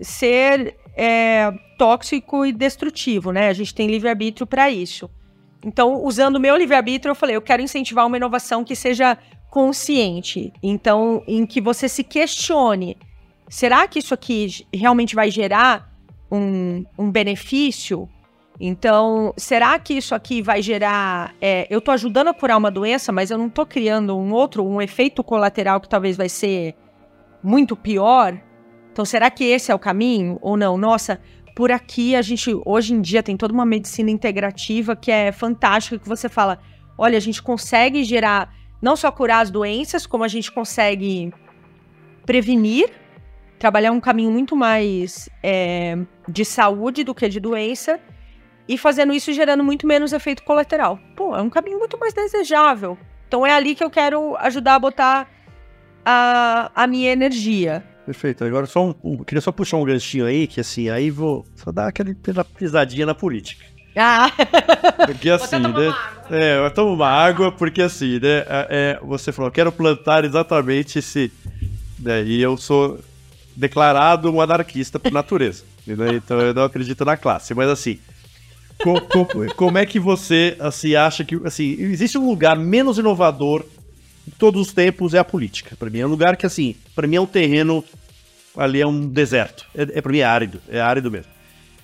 [0.00, 3.48] ser é, tóxico e destrutivo, né?
[3.48, 5.10] A gente tem livre-arbítrio para isso.
[5.64, 9.18] Então, usando o meu livre-arbítrio, eu falei, eu quero incentivar uma inovação que seja
[9.50, 10.52] consciente.
[10.62, 12.96] Então, em que você se questione,
[13.48, 15.92] será que isso aqui realmente vai gerar
[16.30, 18.08] um, um benefício?
[18.58, 21.34] Então, será que isso aqui vai gerar.
[21.40, 24.64] é, eu tô ajudando a curar uma doença, mas eu não tô criando um outro,
[24.64, 26.74] um efeito colateral que talvez vai ser
[27.42, 28.38] muito pior?
[28.92, 30.76] Então, será que esse é o caminho ou não?
[30.76, 31.20] Nossa,
[31.54, 35.98] por aqui a gente, hoje em dia, tem toda uma medicina integrativa que é fantástica,
[35.98, 36.58] que você fala:
[36.96, 41.32] olha, a gente consegue gerar, não só curar as doenças, como a gente consegue
[42.24, 42.90] prevenir,
[43.58, 45.98] trabalhar um caminho muito mais é,
[46.28, 48.00] de saúde do que de doença
[48.68, 50.98] e fazendo isso gerando muito menos efeito colateral.
[51.16, 52.96] Pô, é um caminho muito mais desejável.
[53.26, 55.28] Então é ali que eu quero ajudar a botar
[56.04, 57.84] a, a minha energia.
[58.10, 58.44] Perfeito.
[58.44, 61.70] Agora só um, um- queria só puxar um ganchinho aí, que assim, aí vou só
[61.70, 63.64] dar aquela pisadinha na política.
[63.96, 64.32] Ah,
[65.06, 65.94] Porque assim, né?
[66.28, 68.38] É, eu tomo uma água, porque assim, né?
[68.48, 71.30] é, é, você falou, quero plantar exatamente esse.
[72.00, 72.98] Né, e eu sou
[73.54, 75.62] declarado um anarquista por natureza.
[75.86, 77.54] né, Então eu não acredito na classe.
[77.54, 77.98] Mas assim,
[78.82, 83.64] co- co- como é que você assim, acha que assim, existe um lugar menos inovador
[84.26, 85.74] de todos os tempos é a política.
[85.76, 87.82] Para mim é um lugar que assim, para mim é um terreno
[88.60, 89.64] ali é um deserto.
[89.74, 91.30] É, é para mim é árido, é árido mesmo.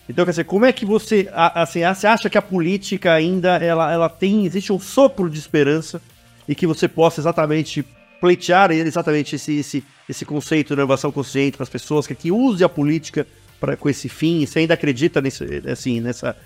[0.09, 3.93] Então, quer dizer, como é que você, assim, você acha que a política ainda, ela,
[3.93, 6.01] ela tem, existe um sopro de esperança
[6.49, 7.85] e que você possa exatamente
[8.21, 12.63] pleitear exatamente esse, esse, esse conceito de inovação consciente para as pessoas, que, que use
[12.63, 13.27] a política
[13.61, 16.37] pra, com esse fim, você ainda acredita nesse, assim, nessa,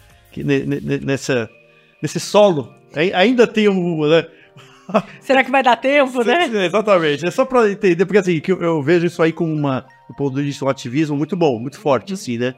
[1.02, 1.50] nessa,
[2.00, 2.74] nesse solo?
[2.94, 4.08] Ai- Ainda tem um...
[4.08, 4.26] Né?
[5.20, 6.64] Será que vai dar tempo, né?
[6.64, 10.14] Exatamente, é só pra entender, porque assim, eu, eu vejo isso aí como uma, um
[10.14, 12.54] ponto de vista, um ativismo muito bom, muito forte, assim, né?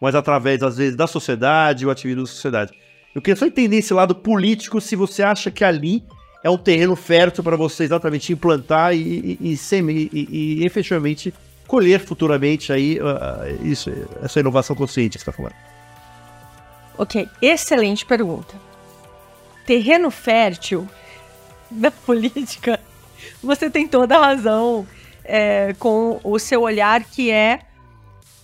[0.00, 2.72] Mas através, às vezes, da sociedade, o ativismo da sociedade.
[3.14, 6.02] Eu queria só entender esse lado político, se você acha que ali
[6.42, 9.56] é um terreno fértil para você exatamente implantar e, e, e,
[10.12, 10.28] e-
[10.62, 11.32] e- efetivamente
[11.66, 13.90] colher futuramente aí ah, isso,
[14.22, 15.54] essa inovação consciente que você está falando.
[16.98, 18.54] Ok, excelente pergunta.
[19.66, 20.88] Terreno fértil
[21.70, 22.80] da política,
[23.42, 24.86] você tem toda a razão
[25.24, 27.60] é, com o seu olhar, que é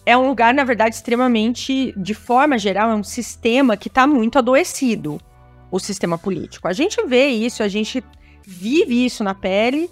[0.07, 4.39] é um lugar, na verdade, extremamente, de forma geral, é um sistema que está muito
[4.39, 5.21] adoecido,
[5.71, 6.67] o sistema político.
[6.67, 8.03] A gente vê isso, a gente
[8.43, 9.91] vive isso na pele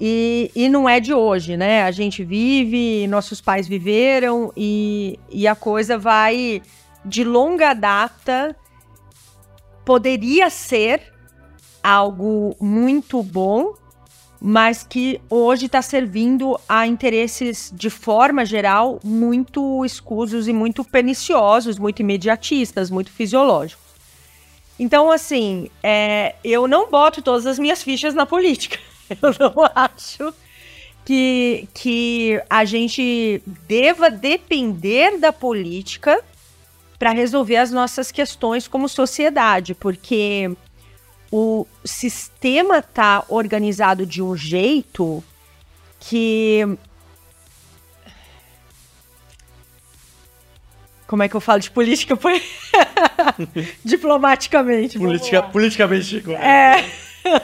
[0.00, 1.84] e, e não é de hoje, né?
[1.84, 6.60] A gente vive, nossos pais viveram e, e a coisa vai
[7.04, 8.56] de longa data
[9.84, 11.12] poderia ser
[11.82, 13.74] algo muito bom,
[14.46, 21.78] mas que hoje está servindo a interesses de forma geral muito escusos e muito perniciosos,
[21.78, 23.82] muito imediatistas, muito fisiológicos.
[24.78, 28.78] Então, assim, é, eu não boto todas as minhas fichas na política.
[29.22, 30.34] Eu não acho
[31.04, 36.22] que, que a gente deva depender da política
[36.98, 40.50] para resolver as nossas questões como sociedade, porque
[41.36, 45.22] o sistema está organizado de um jeito
[45.98, 46.78] que.
[51.08, 52.16] Como é que eu falo de política?
[53.84, 54.96] Diplomaticamente.
[54.96, 56.22] Politica, politicamente.
[56.34, 56.88] É.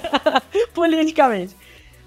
[0.73, 1.57] Politicamente.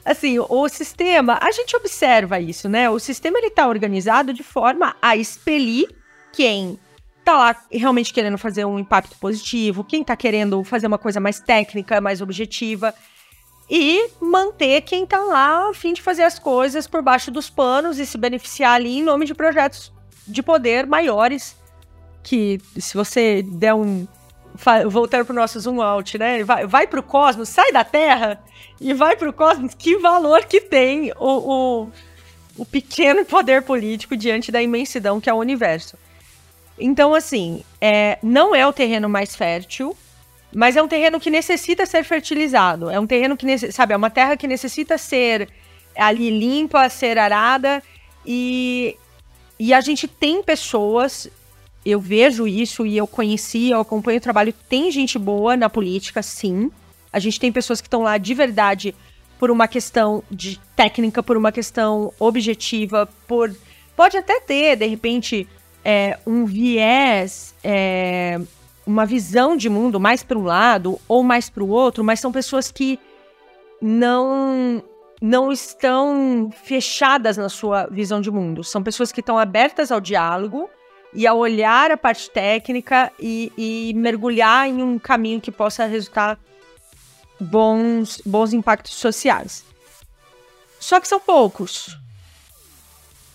[0.06, 2.90] Assim, o sistema, a gente observa isso, né?
[2.90, 5.90] O sistema ele tá organizado de forma a expelir
[6.32, 6.80] quem
[7.24, 11.40] tá lá realmente querendo fazer um impacto positivo, quem tá querendo fazer uma coisa mais
[11.40, 12.94] técnica, mais objetiva,
[13.70, 17.98] e manter quem tá lá a fim de fazer as coisas por baixo dos panos
[17.98, 19.92] e se beneficiar ali em nome de projetos
[20.28, 21.56] de poder maiores,
[22.22, 24.08] que se você der um
[24.88, 26.44] voltando pro nosso zoom out, né?
[26.44, 28.42] Vai, vai pro cosmos, sai da Terra
[28.80, 29.74] e vai pro cosmos.
[29.74, 31.92] Que valor que tem o, o,
[32.58, 35.98] o pequeno poder político diante da imensidão que é o universo.
[36.80, 39.96] Então, assim, é, não é o terreno mais fértil,
[40.54, 42.90] mas é um terreno que necessita ser fertilizado.
[42.90, 45.50] É um terreno que, sabe, é uma terra que necessita ser
[45.96, 47.82] ali limpa, ser arada
[48.26, 48.98] e,
[49.60, 51.30] e a gente tem pessoas
[51.86, 54.54] eu vejo isso e eu conheci, eu acompanho o trabalho.
[54.70, 56.72] Tem gente boa na política, sim.
[57.12, 58.96] A gente tem pessoas que estão lá de verdade
[59.38, 63.54] por uma questão de técnica, por uma questão objetiva, por.
[63.96, 65.48] Pode até ter, de repente,
[65.84, 68.40] é, um viés, é,
[68.86, 72.32] uma visão de mundo mais para um lado ou mais para o outro, mas são
[72.32, 73.00] pessoas que
[73.82, 74.84] não
[75.22, 78.62] não estão fechadas na sua visão de mundo.
[78.62, 80.70] São pessoas que estão abertas ao diálogo
[81.14, 86.38] e a olhar a parte técnica e, e mergulhar em um caminho que possa resultar
[87.40, 89.64] bons, bons impactos sociais.
[90.78, 91.98] Só que são poucos.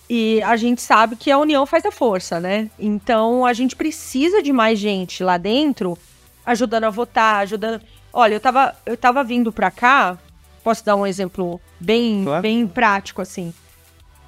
[0.09, 2.69] E a gente sabe que a união faz a força, né?
[2.79, 5.97] Então a gente precisa de mais gente lá dentro
[6.45, 7.81] ajudando a votar, ajudando.
[8.11, 10.17] Olha, eu tava, eu tava vindo pra cá,
[10.63, 12.41] posso dar um exemplo bem, Claro.
[12.41, 13.53] bem prático, assim.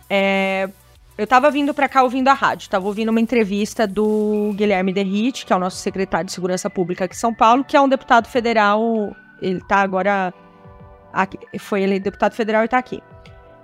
[0.07, 0.69] É,
[1.17, 5.45] eu tava vindo pra cá ouvindo a rádio, tava ouvindo uma entrevista do Guilherme Derrite,
[5.47, 7.89] que é o nosso secretário de Segurança Pública aqui em São Paulo, que é um
[7.89, 10.31] deputado federal, ele tá agora
[11.11, 13.01] aqui, foi ele deputado federal e tá aqui.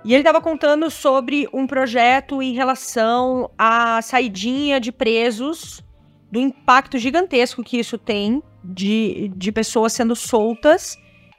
[0.04, 5.82] E ele tava contando sobre um projeto em relação à saidinha de presos,
[6.30, 10.96] do impacto gigantesco que isso tem de, de pessoas sendo soltas,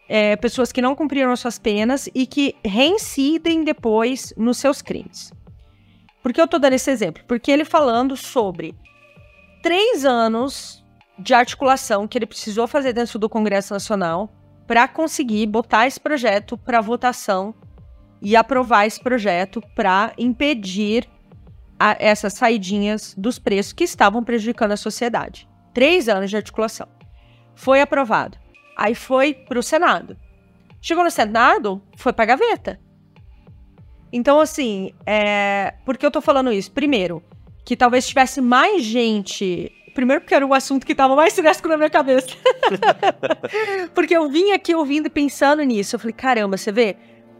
[0.08, 5.32] é, pessoas que não cumpriram as suas penas e que reincidem depois nos seus crimes.
[6.22, 7.24] Por que eu tô dando esse exemplo?
[7.28, 8.76] Porque ele falando sobre
[9.62, 10.84] três anos
[11.18, 14.34] de articulação que ele precisou fazer dentro do Congresso Nacional
[14.66, 17.54] para conseguir botar esse projeto para votação
[18.22, 21.08] e aprovar esse projeto para impedir
[21.80, 25.48] a- essas saidinhas dos preços que estavam prejudicando a sociedade.
[25.74, 26.88] Três anos de articulação.
[27.56, 28.38] Foi aprovado.
[28.76, 30.18] Aí foi para o Senado.
[30.82, 32.80] Chegou no Senado, foi para gaveta.
[34.12, 35.74] Então, assim, é...
[35.86, 36.72] por que eu tô falando isso?
[36.72, 37.22] Primeiro,
[37.66, 39.72] que talvez tivesse mais gente.
[39.94, 42.30] Primeiro, porque era o assunto que tava mais fresco na minha cabeça.
[43.94, 45.96] porque eu vim aqui ouvindo e pensando nisso.
[45.96, 46.98] Eu falei, caramba, você vê?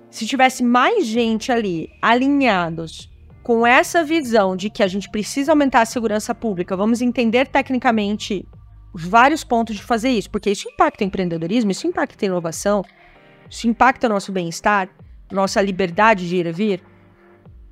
[0.10, 3.10] Se tivesse mais gente ali alinhados
[3.44, 8.46] com essa visão de que a gente precisa aumentar a segurança pública, vamos entender tecnicamente
[8.94, 12.84] os vários pontos de fazer isso, porque isso impacta o empreendedorismo, isso impacta a inovação,
[13.50, 14.90] isso impacta o nosso bem-estar,
[15.32, 16.84] nossa liberdade de ir e vir.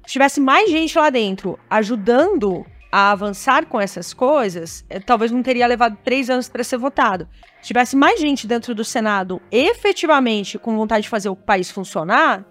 [0.05, 5.43] Se tivesse mais gente lá dentro ajudando a avançar com essas coisas, eh, talvez não
[5.43, 7.27] teria levado três anos para ser votado.
[7.67, 12.45] Se tivesse mais gente dentro do Senado efetivamente com vontade de fazer o país funcionar,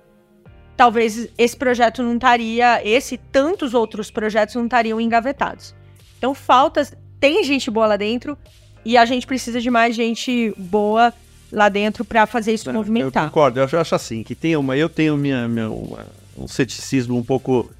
[0.76, 5.74] talvez esse projeto não estaria, esse e tantos outros projetos não estariam engavetados.
[6.18, 6.86] Então falta,
[7.18, 8.36] tem gente boa lá dentro
[8.84, 11.14] e a gente precisa de mais gente boa
[11.50, 13.24] lá dentro para fazer isso movimentar.
[13.24, 17.24] Eu concordo, eu acho assim, que tem uma, eu tenho minha, minha um ceticismo um
[17.24, 17.70] pouco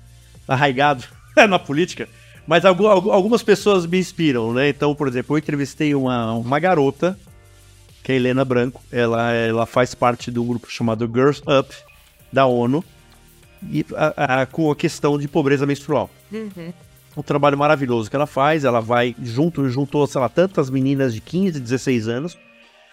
[0.48, 1.04] arraigado
[1.46, 2.08] na política,
[2.46, 4.70] mas algumas pessoas me inspiram, né?
[4.70, 7.18] Então, por exemplo, eu entrevistei uma, uma garota,
[8.06, 11.74] que é a Helena Branco, ela, ela faz parte do grupo chamado Girls Up,
[12.32, 12.84] da ONU,
[13.68, 16.08] e a, a, com a questão de pobreza menstrual.
[16.30, 16.72] Uhum.
[17.16, 21.20] Um trabalho maravilhoso que ela faz, ela vai junto, juntou, sei lá, tantas meninas de
[21.20, 22.38] 15, 16 anos,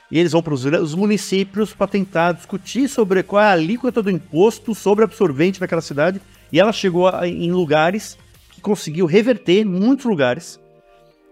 [0.09, 4.09] e eles vão para os municípios para tentar discutir sobre qual é a alíquota do
[4.09, 6.19] imposto sobre absorvente naquela cidade.
[6.51, 8.17] E ela chegou a, em lugares
[8.63, 10.59] conseguiu reverter muitos lugares.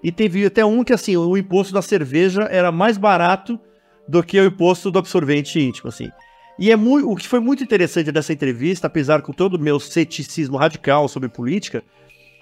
[0.04, 3.60] E teve até um que, assim, o imposto da cerveja era mais barato
[4.12, 6.12] do que o imposto do absorvente íntimo, assim.
[6.60, 9.80] E é muito, o que foi muito interessante dessa entrevista, apesar com todo o meu
[9.80, 11.82] ceticismo radical sobre política,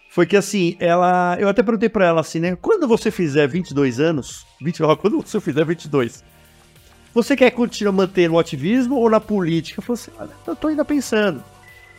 [0.09, 1.37] foi que, assim, ela...
[1.39, 2.57] Eu até perguntei para ela, assim, né?
[2.59, 4.47] Quando você fizer 22 anos...
[4.59, 6.23] 20, ó, quando você fizer 22...
[7.13, 9.79] Você quer continuar mantendo o ativismo ou na política?
[9.79, 11.43] Eu falei assim, olha, eu tô ainda pensando.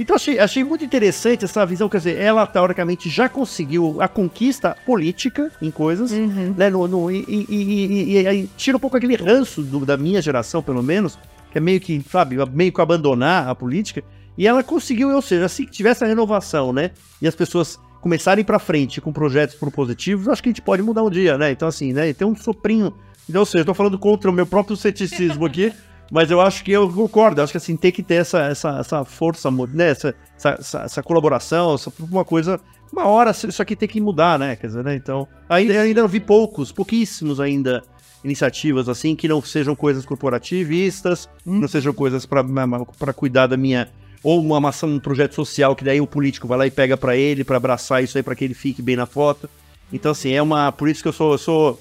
[0.01, 4.75] Então achei, achei muito interessante essa visão, quer dizer, ela teoricamente já conseguiu a conquista
[4.87, 6.55] política em coisas, uhum.
[6.57, 6.71] né?
[6.71, 10.63] No, no, e, e, e, e, tira um pouco aquele ranço do, da minha geração,
[10.63, 11.19] pelo menos,
[11.53, 14.03] que é meio que, sabe, meio que abandonar a política.
[14.39, 16.93] E ela conseguiu, ou seja, se tivesse a renovação, né?
[17.21, 21.03] E as pessoas começarem para frente com projetos propositivos, acho que a gente pode mudar
[21.03, 21.51] um dia, né?
[21.51, 22.11] Então, assim, né?
[22.15, 22.95] Tem um soprinho.
[23.29, 25.71] Então, ou seja, tô falando contra o meu próprio ceticismo aqui.
[26.11, 28.79] Mas eu acho que eu concordo, eu acho que assim, tem que ter essa, essa,
[28.81, 29.91] essa força, né?
[29.91, 32.61] Essa, essa, essa colaboração, essa, uma coisa.
[32.93, 34.57] Uma hora isso aqui tem que mudar, né?
[34.57, 34.97] Quer dizer, né?
[34.97, 35.29] Então.
[35.49, 37.83] Ainda, ainda vi poucos, pouquíssimos ainda
[38.23, 41.61] iniciativas assim que não sejam coisas corporativistas, hum.
[41.61, 43.89] não sejam coisas para cuidar da minha
[44.23, 47.17] ou uma maçã, um projeto social que daí o político vai lá e pega para
[47.17, 49.49] ele para abraçar isso aí para que ele fique bem na foto.
[49.93, 51.81] Então assim, é uma por isso que eu sou eu sou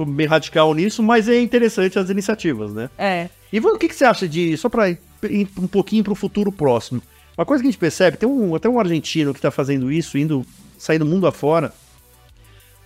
[0.00, 2.88] sou bem radical nisso, mas é interessante as iniciativas, né?
[2.96, 3.28] É.
[3.52, 4.56] E o que, que você acha de.
[4.56, 7.02] Só para ir um pouquinho para o futuro próximo.
[7.36, 10.16] Uma coisa que a gente percebe, tem um, até um argentino que está fazendo isso,
[10.16, 10.44] indo
[10.78, 11.72] saindo mundo afora,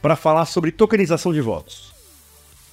[0.02, 1.92] para falar sobre tokenização de votos.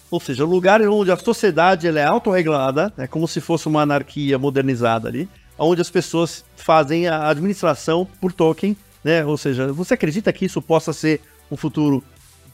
[0.09, 3.81] Ou seja, o lugar onde a sociedade ela é autorregulada, é como se fosse uma
[3.81, 9.23] anarquia modernizada ali, onde as pessoas fazem a administração por token, né?
[9.25, 12.03] Ou seja, você acredita que isso possa ser um futuro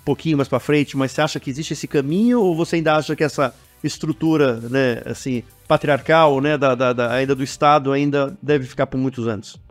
[0.07, 3.13] pouquinho mais para frente, mas você acha que existe esse caminho ou você ainda acha
[3.13, 3.53] que essa
[3.83, 8.97] estrutura, né, assim, patriarcal, né, da, da, da, ainda do Estado, ainda deve ficar por
[8.97, 9.61] muitos anos?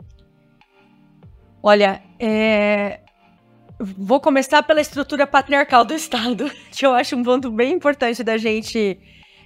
[1.63, 2.99] Olha, é...
[3.79, 8.37] vou começar pela estrutura patriarcal do Estado, que eu acho um ponto bem importante da
[8.37, 8.99] gente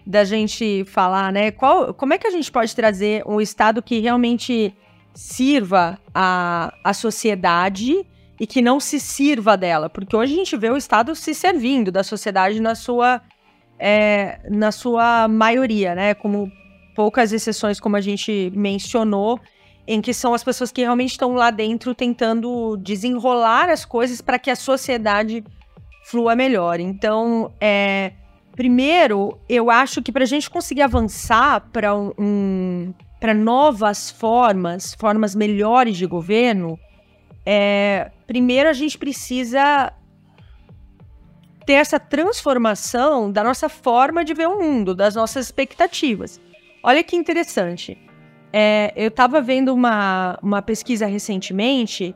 [0.05, 1.51] da gente falar, né?
[1.51, 4.75] Qual, como é que a gente pode trazer um Estado que realmente
[5.13, 8.03] sirva a, a sociedade
[8.41, 9.87] e que não se sirva dela?
[9.87, 13.21] Porque hoje a gente vê o Estado se servindo da sociedade na sua
[13.77, 16.15] é, na sua maioria, né?
[16.15, 16.51] Como
[16.95, 19.39] poucas exceções, como a gente mencionou,
[19.87, 24.39] em que são as pessoas que realmente estão lá dentro tentando desenrolar as coisas para
[24.39, 25.43] que a sociedade
[26.05, 26.79] flua melhor.
[26.79, 28.13] Então, é,
[28.55, 34.95] primeiro, eu acho que para a gente conseguir avançar para um, um para novas formas,
[34.95, 36.79] formas melhores de governo,
[37.45, 39.93] é, primeiro a gente precisa
[41.65, 46.39] ter essa transformação da nossa forma de ver o mundo, das nossas expectativas.
[46.83, 47.97] Olha que interessante.
[48.51, 52.15] É, eu estava vendo uma, uma pesquisa recentemente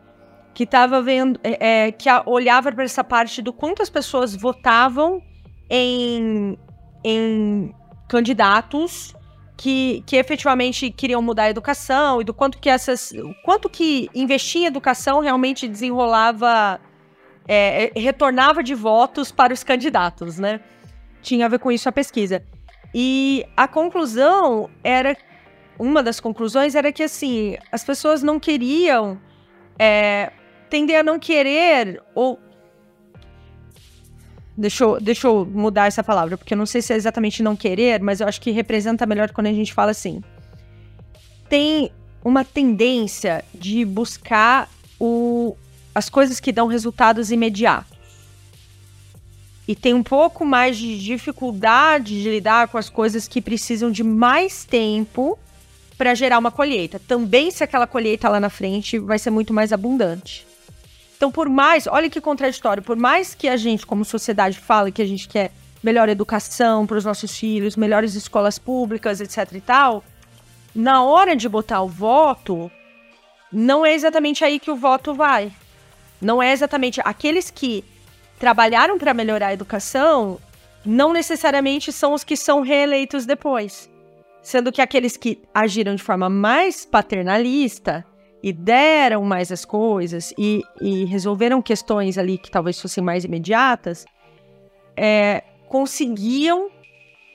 [0.53, 5.21] que estava vendo é, é, que olhava para essa parte do quanto as pessoas votavam
[5.69, 6.57] em,
[7.03, 7.73] em
[8.07, 9.13] candidatos
[9.57, 14.63] que, que efetivamente queriam mudar a educação e do quanto que essas quanto que investir
[14.63, 16.79] em educação realmente desenrolava
[17.47, 20.59] é, retornava de votos para os candidatos, né?
[21.21, 22.43] Tinha a ver com isso a pesquisa.
[22.93, 25.17] E a conclusão era.
[25.77, 29.19] Uma das conclusões era que, assim, as pessoas não queriam.
[29.77, 30.31] É,
[30.69, 32.39] tender a não querer ou.
[34.57, 37.55] Deixa eu, deixa eu mudar essa palavra, porque eu não sei se é exatamente não
[37.55, 40.21] querer, mas eu acho que representa melhor quando a gente fala assim.
[41.49, 41.91] Tem
[42.23, 45.55] uma tendência de buscar o,
[45.93, 47.95] as coisas que dão resultados imediatos.
[49.67, 54.03] E tem um pouco mais de dificuldade de lidar com as coisas que precisam de
[54.03, 55.37] mais tempo
[55.97, 56.99] para gerar uma colheita.
[56.99, 60.45] Também se aquela colheita lá na frente vai ser muito mais abundante.
[61.15, 65.01] Então, por mais, olha que contraditório, por mais que a gente, como sociedade, fale que
[65.01, 65.51] a gente quer
[65.81, 70.03] melhor educação para os nossos filhos, melhores escolas públicas, etc e tal,
[70.73, 72.69] na hora de botar o voto,
[73.51, 75.51] não é exatamente aí que o voto vai.
[76.19, 77.83] Não é exatamente aqueles que
[78.39, 80.39] trabalharam para melhorar a educação,
[80.85, 83.89] não necessariamente são os que são reeleitos depois.
[84.41, 88.05] Sendo que aqueles que agiram de forma mais paternalista
[88.45, 94.05] e deram mais as coisas e, e resolveram questões ali que talvez fossem mais imediatas,
[94.95, 96.69] é, conseguiam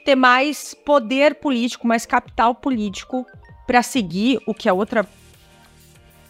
[0.05, 3.27] ter mais poder político, mais capital político
[3.67, 5.05] para seguir o que é outra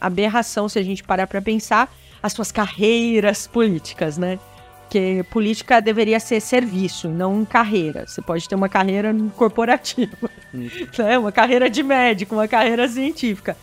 [0.01, 4.39] aberração se a gente parar para pensar as suas carreiras políticas, né?
[4.85, 8.07] Porque política deveria ser serviço, não carreira.
[8.07, 10.70] Você pode ter uma carreira corporativa, hum.
[10.99, 11.18] né?
[11.18, 13.55] uma carreira de médico, uma carreira científica.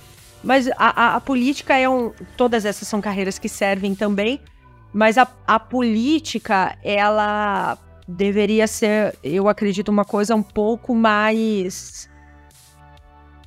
[0.43, 2.11] Mas a, a, a, política é um.
[2.35, 4.39] Todas essas são carreiras que servem também,
[4.93, 7.77] mas a, a política, ela
[8.07, 12.09] deveria ser, eu acredito, uma coisa um pouco mais.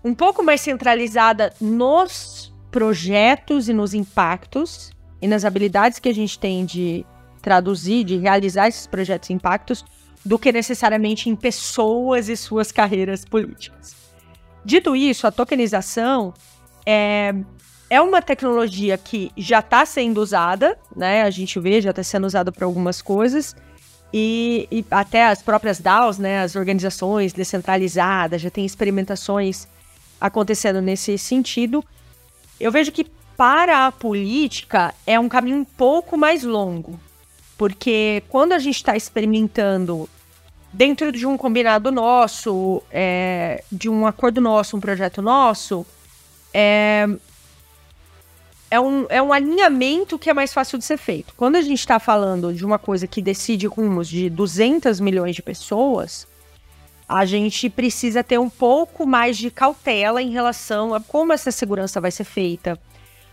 [0.05, 6.39] Um pouco mais centralizada nos projetos e nos impactos e nas habilidades que a gente
[6.39, 7.05] tem de
[7.43, 9.85] traduzir, de realizar esses projetos e impactos,
[10.25, 13.97] do que necessariamente em pessoas e suas carreiras políticas.
[14.65, 16.35] Dito isso, a tokenização
[16.87, 17.35] é,
[17.89, 21.23] é uma tecnologia que já está sendo usada, né?
[21.23, 23.55] A gente vê, já está sendo usada para algumas coisas.
[24.13, 29.69] E, e, até as próprias DAOs, né, as organizações descentralizadas, já tem experimentações
[30.21, 31.85] acontecendo nesse sentido.
[32.59, 33.07] Eu vejo que
[33.37, 37.01] para a política é um caminho um pouco mais longo,
[37.57, 40.09] porque quando a gente está experimentando
[40.73, 45.87] dentro de um combinado nosso, é, de um acordo nosso, um projeto nosso,
[46.53, 47.09] é,
[48.71, 51.35] é, um, é um alinhamento que é mais fácil de ser feito.
[51.37, 55.43] Quando a gente está falando de uma coisa que decide rumos de 200 milhões de
[55.43, 56.27] pessoas,
[57.09, 62.01] a gente precisa ter um pouco mais de cautela em relação a como essa segurança
[62.01, 62.79] vai ser feita,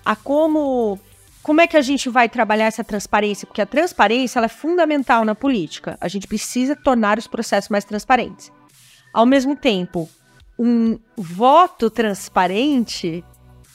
[0.04, 1.00] a como
[1.44, 5.34] como é que a gente vai trabalhar essa transparência, porque a transparência é fundamental na
[5.34, 5.98] política.
[6.02, 8.52] A gente precisa tornar os processos mais transparentes.
[9.14, 10.10] Ao mesmo tempo,
[10.58, 13.24] um voto transparente,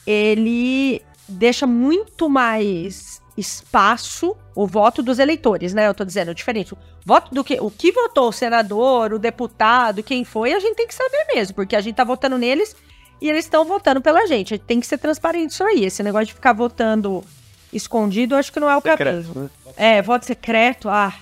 [0.05, 5.87] ele deixa muito mais espaço o voto dos eleitores, né?
[5.87, 6.73] Eu tô dizendo diferente.
[6.73, 10.75] O voto do que o que votou o senador, o deputado, quem foi, a gente
[10.75, 12.75] tem que saber mesmo, porque a gente tá votando neles
[13.19, 14.57] e eles estão votando pela gente.
[14.57, 15.85] Tem que ser transparente isso aí.
[15.85, 17.23] Esse negócio de ficar votando
[17.71, 19.33] escondido, acho que não é o caminho.
[19.33, 19.49] Né?
[19.75, 21.13] É, voto secreto, ah,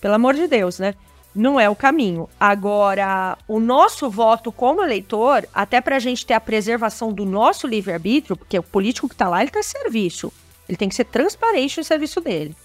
[0.00, 0.94] pelo amor de Deus, né?
[1.36, 2.30] Não é o caminho.
[2.40, 7.66] Agora, o nosso voto como eleitor, até para a gente ter a preservação do nosso
[7.66, 10.32] livre-arbítrio, porque o político que está lá, ele está serviço.
[10.66, 12.56] Ele tem que ser transparente no serviço dele.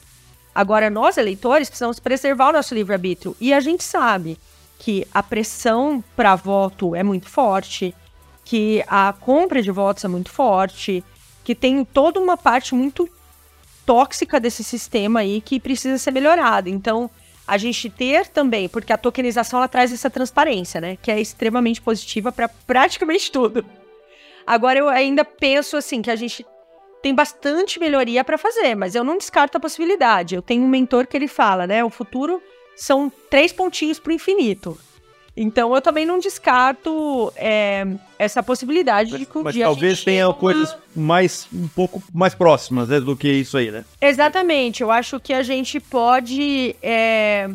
[0.56, 3.36] Agora, nós, eleitores, precisamos preservar o nosso livre-arbítrio.
[3.42, 4.38] E a gente sabe
[4.80, 7.94] que a pressão para voto é muito forte,
[8.46, 11.04] que a compra de votos é muito forte,
[11.44, 13.10] que tem toda uma parte muito
[13.86, 16.70] tóxica desse sistema aí que precisa ser melhorada.
[16.70, 17.10] Então,
[17.52, 21.82] a gente ter também, porque a tokenização ela traz essa transparência, né, que é extremamente
[21.82, 23.66] positiva para praticamente tudo.
[24.48, 26.46] Agora eu ainda penso assim que a gente
[27.04, 30.34] tem bastante melhoria para fazer, mas eu não descarto a possibilidade.
[30.34, 32.42] Eu tenho um mentor que ele fala, né, o futuro
[32.74, 34.80] são três pontinhos para o infinito.
[35.36, 37.88] Então eu também não descarto é,
[38.20, 40.34] essa possibilidade de que um Mas dia talvez tenha uma...
[40.34, 43.86] coisas mais um pouco mais próximas né, do que isso aí, né?
[44.02, 44.84] Exatamente.
[44.84, 47.50] Eu acho que a gente pode é,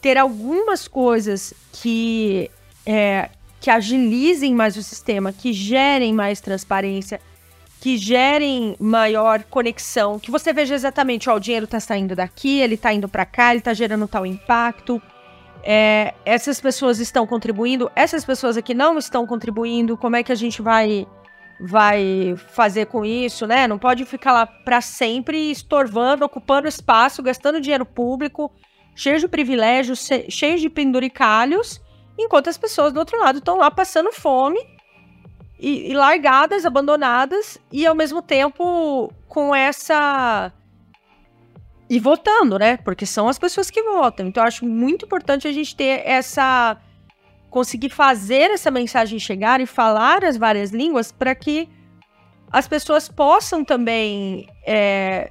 [0.00, 2.50] ter algumas coisas que
[2.86, 3.28] é,
[3.60, 7.20] que agilizem mais o sistema, que gerem mais transparência,
[7.80, 12.74] que gerem maior conexão, que você veja exatamente, ó, o dinheiro está saindo daqui, ele
[12.74, 15.02] está indo para cá, ele está gerando tal impacto
[15.62, 20.36] é, essas pessoas estão contribuindo, essas pessoas aqui não estão contribuindo, como é que a
[20.36, 21.06] gente vai
[21.60, 23.66] vai fazer com isso, né?
[23.66, 28.52] Não pode ficar lá para sempre estorvando, ocupando espaço, gastando dinheiro público,
[28.94, 31.80] cheio de privilégios, cheio de penduricalhos,
[32.16, 34.60] enquanto as pessoas do outro lado estão lá passando fome
[35.58, 40.52] e, e largadas, abandonadas e ao mesmo tempo com essa
[41.88, 42.76] e votando, né?
[42.76, 44.26] Porque são as pessoas que votam.
[44.26, 46.76] Então, acho muito importante a gente ter essa.
[47.50, 51.68] conseguir fazer essa mensagem chegar e falar as várias línguas para que
[52.52, 54.46] as pessoas possam também.
[54.66, 55.30] É...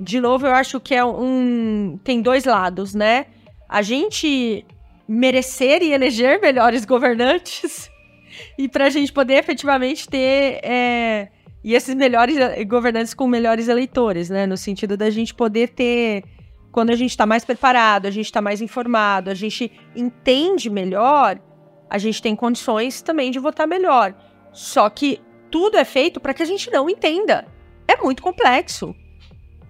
[0.00, 1.98] De novo, eu acho que é um.
[2.02, 3.26] tem dois lados, né?
[3.68, 4.66] A gente
[5.06, 7.90] merecer e eleger melhores governantes
[8.58, 10.60] e para a gente poder efetivamente ter.
[10.62, 11.28] É
[11.64, 12.36] e esses melhores
[12.68, 14.46] governantes com melhores eleitores, né?
[14.46, 16.22] No sentido da gente poder ter.
[16.70, 21.40] Quando a gente está mais preparado, a gente está mais informado, a gente entende melhor,
[21.88, 24.14] a gente tem condições também de votar melhor.
[24.52, 27.46] Só que tudo é feito para que a gente não entenda.
[27.88, 28.94] É muito complexo.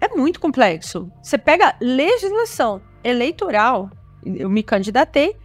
[0.01, 1.11] É muito complexo.
[1.22, 3.90] Você pega legislação eleitoral,
[4.24, 5.36] eu me candidatei,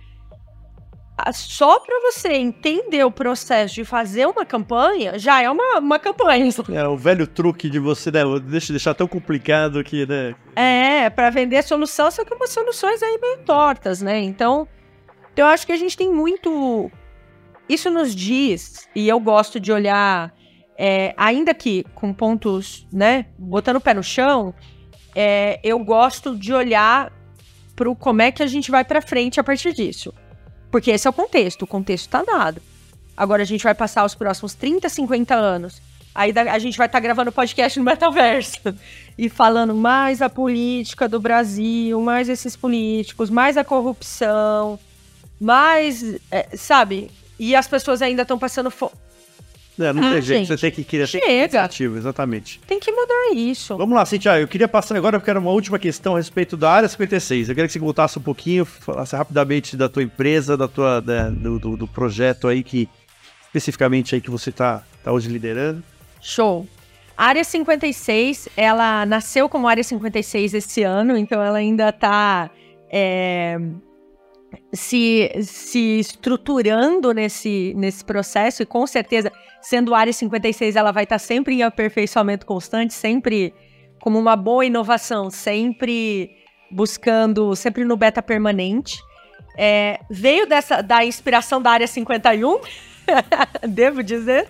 [1.34, 6.49] só para você entender o processo de fazer uma campanha, já é uma, uma campanha.
[6.74, 8.22] É, o velho truque de você, né?
[8.43, 10.36] Deixa deixar tão complicado que, né?
[10.55, 14.20] É, para vender solução, só que umas soluções aí meio tortas, né?
[14.20, 14.67] Então,
[15.36, 16.91] eu acho que a gente tem muito.
[17.67, 20.34] Isso nos diz, e eu gosto de olhar,
[20.78, 23.28] é, ainda que com pontos, né?
[23.38, 24.53] Botando o pé no chão,
[25.15, 27.11] é, eu gosto de olhar
[27.76, 30.13] para como é que a gente vai para frente a partir disso.
[30.72, 32.61] Porque esse é o contexto, o contexto está dado.
[33.15, 35.82] Agora a gente vai passar os próximos 30, 50 anos.
[36.13, 38.59] Aí a gente vai estar tá gravando podcast no metaverso
[39.17, 44.80] e falando mais a política do Brasil, mais esses políticos, mais a corrupção,
[45.39, 47.11] mais, é, sabe?
[47.38, 48.93] E as pessoas ainda estão passando fome.
[49.80, 51.26] É, não ah, tem jeito, você tem que criar Chega.
[51.98, 52.60] exatamente.
[52.68, 53.78] Tem que mudar isso.
[53.78, 56.70] Vamos lá, Cintia, eu queria passar agora, porque era uma última questão a respeito da
[56.70, 57.48] área 56.
[57.48, 61.30] Eu queria que você voltasse um pouquinho, falasse rapidamente da tua empresa, da tua, da,
[61.30, 62.90] do, do, do, projeto aí que,
[63.48, 65.82] especificamente aí que você está tá hoje liderando.
[66.22, 66.68] Show.
[67.16, 72.50] A área 56, ela nasceu como área 56 esse ano, então ela ainda está
[72.90, 73.60] é,
[74.74, 79.32] se, se estruturando nesse, nesse processo e com certeza,
[79.62, 83.54] sendo área 56, ela vai estar sempre em aperfeiçoamento constante, sempre
[84.00, 86.32] como uma boa inovação, sempre
[86.72, 89.00] buscando, sempre no beta permanente.
[89.58, 92.60] É, veio dessa da inspiração da área 51,
[93.68, 94.47] devo dizer,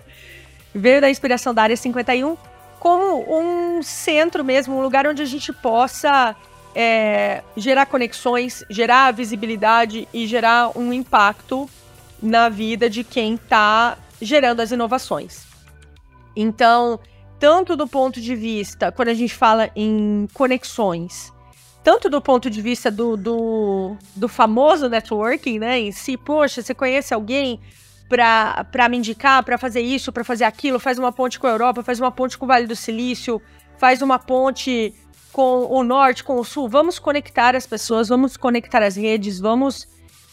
[0.74, 2.36] veio da inspiração da área 51
[2.78, 6.34] como um centro mesmo, um lugar onde a gente possa
[6.74, 11.68] é, gerar conexões, gerar visibilidade e gerar um impacto
[12.22, 15.46] na vida de quem está gerando as inovações.
[16.36, 17.00] Então,
[17.38, 21.32] tanto do ponto de vista, quando a gente fala em conexões,
[21.82, 26.74] tanto do ponto de vista do, do, do famoso networking, né, em si, poxa, você
[26.74, 27.58] conhece alguém
[28.08, 31.82] para me indicar, para fazer isso, para fazer aquilo, faz uma ponte com a Europa,
[31.82, 33.40] faz uma ponte com o Vale do Silício,
[33.78, 34.92] faz uma ponte
[35.32, 39.86] com o norte, com o sul, vamos conectar as pessoas, vamos conectar as redes, vamos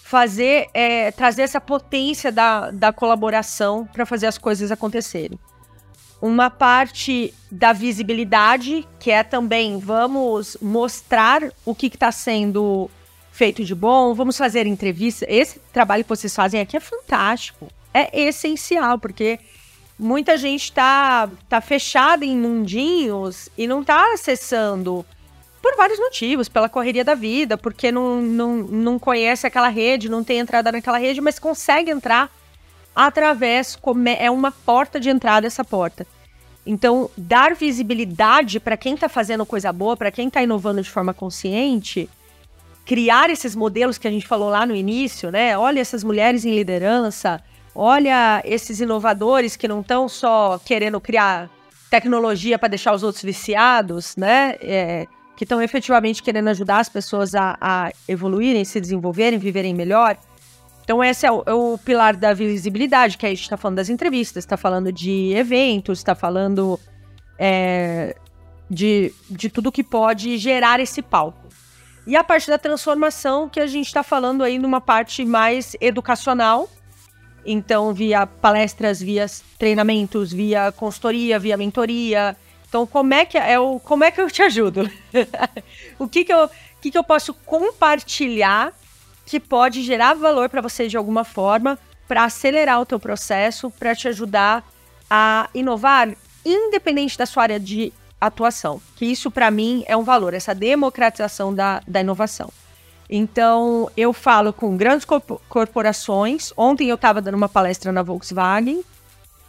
[0.04, 5.38] fazer, é, trazer essa potência da, da colaboração para fazer as coisas acontecerem.
[6.22, 12.90] Uma parte da visibilidade, que é também vamos mostrar o que está sendo
[13.32, 15.28] feito de bom, vamos fazer entrevistas.
[15.30, 19.40] Esse trabalho que vocês fazem aqui é fantástico, é essencial, porque
[19.98, 25.06] muita gente está tá fechada em mundinhos e não está acessando
[25.62, 30.24] por vários motivos, pela correria da vida, porque não, não, não conhece aquela rede, não
[30.24, 32.32] tem entrada naquela rede, mas consegue entrar
[32.96, 33.78] através,
[34.18, 36.06] é uma porta de entrada essa porta.
[36.66, 41.14] Então, dar visibilidade para quem está fazendo coisa boa, para quem está inovando de forma
[41.14, 42.10] consciente,
[42.86, 45.58] criar esses modelos que a gente falou lá no início, né?
[45.58, 47.42] Olha essas mulheres em liderança,
[47.78, 51.48] olha esses inovadores que não estão só querendo criar
[51.92, 54.56] tecnologia para deixar os outros viciados, né?
[54.60, 60.18] É, que estão efetivamente querendo ajudar as pessoas a, a, evoluírem, se desenvolverem, viverem melhor.
[60.84, 63.90] Então, esse é o, é o pilar da visibilidade, que a gente está falando das
[63.90, 66.80] entrevistas, está falando de eventos, está falando
[67.38, 68.16] é,
[68.68, 71.48] de, de tudo que pode gerar esse palco.
[72.08, 76.68] E a parte da transformação, que a gente está falando aí numa parte mais educacional,
[77.46, 79.26] então, via palestras, via
[79.58, 82.36] treinamentos, via consultoria, via mentoria.
[82.68, 84.90] Então, como é que é o como é que eu te ajudo?
[85.98, 86.50] o que que eu
[86.82, 88.74] que que eu posso compartilhar
[89.26, 91.78] que pode gerar valor para você de alguma forma,
[92.08, 94.66] para acelerar o teu processo, para te ajudar
[95.10, 96.16] a inovar
[96.46, 98.82] independente da sua área de atuação.
[98.96, 102.52] Que isso, para mim, é um valor, essa democratização da, da inovação.
[103.10, 105.08] Então, eu falo com grandes
[105.48, 106.52] corporações.
[106.58, 108.84] Ontem eu estava dando uma palestra na Volkswagen.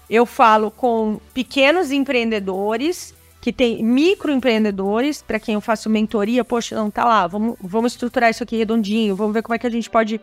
[0.09, 6.45] Eu falo com pequenos empreendedores, que tem microempreendedores, para quem eu faço mentoria.
[6.45, 9.67] Poxa, não, tá lá, vamos, vamos estruturar isso aqui redondinho, vamos ver como é que
[9.67, 10.21] a gente pode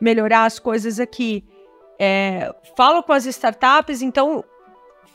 [0.00, 1.44] melhorar as coisas aqui.
[1.98, 4.42] É, falo com as startups, então,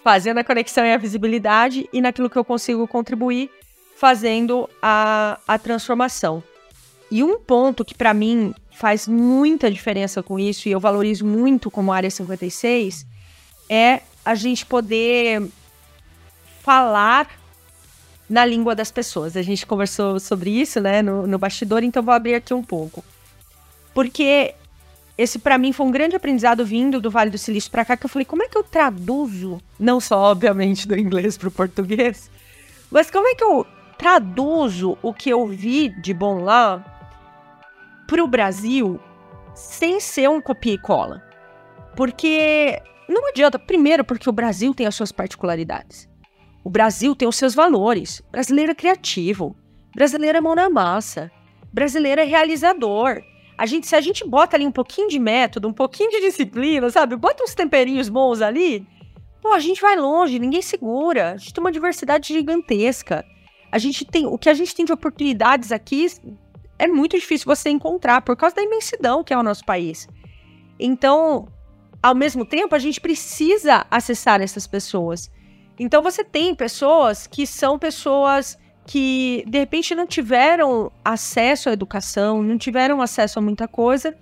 [0.04, 3.50] fazendo a conexão e a visibilidade e naquilo que eu consigo contribuir,
[3.98, 6.44] fazendo a, a transformação.
[7.12, 11.72] E um ponto que para mim faz muita diferença com isso, e eu valorizo muito
[11.72, 13.06] como área 56,
[13.70, 15.48] é a gente poder
[16.62, 17.30] falar
[18.30, 19.38] na língua das pessoas.
[19.38, 23.04] A gente conversou sobre isso, né, no, no bastidor, então vou abrir aqui um pouco.
[23.94, 24.56] Porque
[25.18, 28.06] esse para mim foi um grande aprendizado vindo do Vale do Silício para cá, que
[28.06, 32.30] eu falei, como é que eu traduzo, não só obviamente do inglês para o português,
[32.92, 33.66] mas como é que eu
[33.98, 36.95] traduzo o que eu vi de bom lá
[38.08, 39.00] para o Brasil
[39.54, 41.24] sem ser um copia e cola.
[41.96, 46.10] Porque não adianta, primeiro, porque o Brasil tem as suas particularidades.
[46.64, 48.22] O Brasil tem os seus valores.
[48.32, 49.56] Brasileiro é criativo.
[49.96, 51.32] Brasileiro é mão na massa.
[51.72, 53.22] Brasileiro é realizador.
[53.58, 56.90] A gente, se a gente bota ali um pouquinho de método, um pouquinho de disciplina,
[56.90, 57.16] sabe?
[57.16, 58.86] Bota uns temperinhos bons ali,
[59.42, 61.34] pô, a gente vai longe, ninguém segura.
[61.34, 63.24] A gente tem uma diversidade gigantesca.
[63.72, 66.08] A gente tem, o que a gente tem de oportunidades aqui
[66.78, 70.08] é muito difícil você encontrar por causa da imensidão que é o nosso país.
[70.80, 71.48] Então,
[72.02, 75.32] ao mesmo tempo, a gente precisa acessar essas pessoas.
[75.80, 82.44] Então, você tem pessoas que são pessoas que de repente não tiveram acesso à educação,
[82.44, 84.16] não tiveram acesso a muita coisa.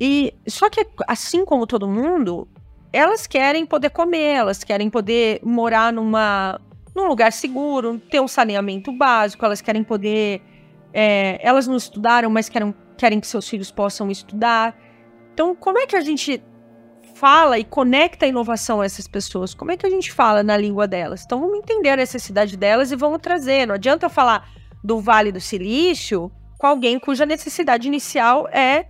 [0.00, 2.48] E só que assim como todo mundo,
[2.92, 6.60] elas querem poder comer, elas querem poder morar numa
[6.94, 10.40] num lugar seguro, ter um saneamento básico, elas querem poder
[10.94, 14.74] é, elas não estudaram, mas querem, querem que seus filhos possam estudar.
[15.32, 16.40] Então, como é que a gente
[17.16, 19.52] fala e conecta a inovação a essas pessoas?
[19.52, 21.24] Como é que a gente fala na língua delas?
[21.24, 23.66] Então, vamos entender a necessidade delas e vamos trazer.
[23.66, 24.48] Não adianta eu falar
[24.82, 28.86] do Vale do Silício com alguém cuja necessidade inicial é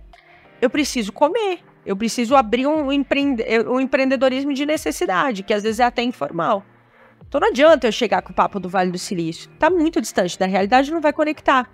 [0.61, 1.59] eu preciso comer.
[1.85, 6.63] Eu preciso abrir um, empreende um empreendedorismo de necessidade, que às vezes é até informal.
[7.27, 9.51] Então não adianta eu chegar com o papo do Vale do Silício.
[9.51, 11.69] Está muito distante da realidade, não vai conectar.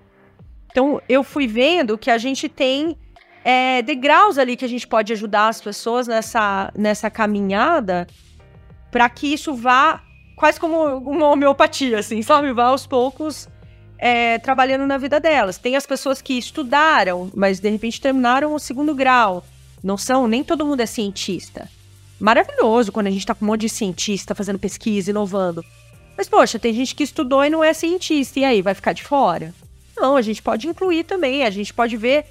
[0.71, 2.97] Então, eu fui vendo que a gente tem
[3.43, 8.07] é, degraus ali que a gente pode ajudar as pessoas nessa, nessa caminhada
[8.89, 10.01] para que isso vá
[10.35, 12.51] quase como uma homeopatia, assim, sabe?
[12.51, 13.47] Vá aos poucos
[13.97, 15.57] é, trabalhando na vida delas.
[15.57, 19.45] Tem as pessoas que estudaram, mas de repente terminaram o segundo grau.
[19.83, 21.69] Não são, nem todo mundo é cientista.
[22.19, 25.63] Maravilhoso quando a gente está com um monte de cientista fazendo pesquisa, inovando.
[26.17, 29.03] Mas, poxa, tem gente que estudou e não é cientista, e aí, vai ficar de
[29.03, 29.53] fora?
[30.01, 32.25] Não, a gente pode incluir também, a gente pode ver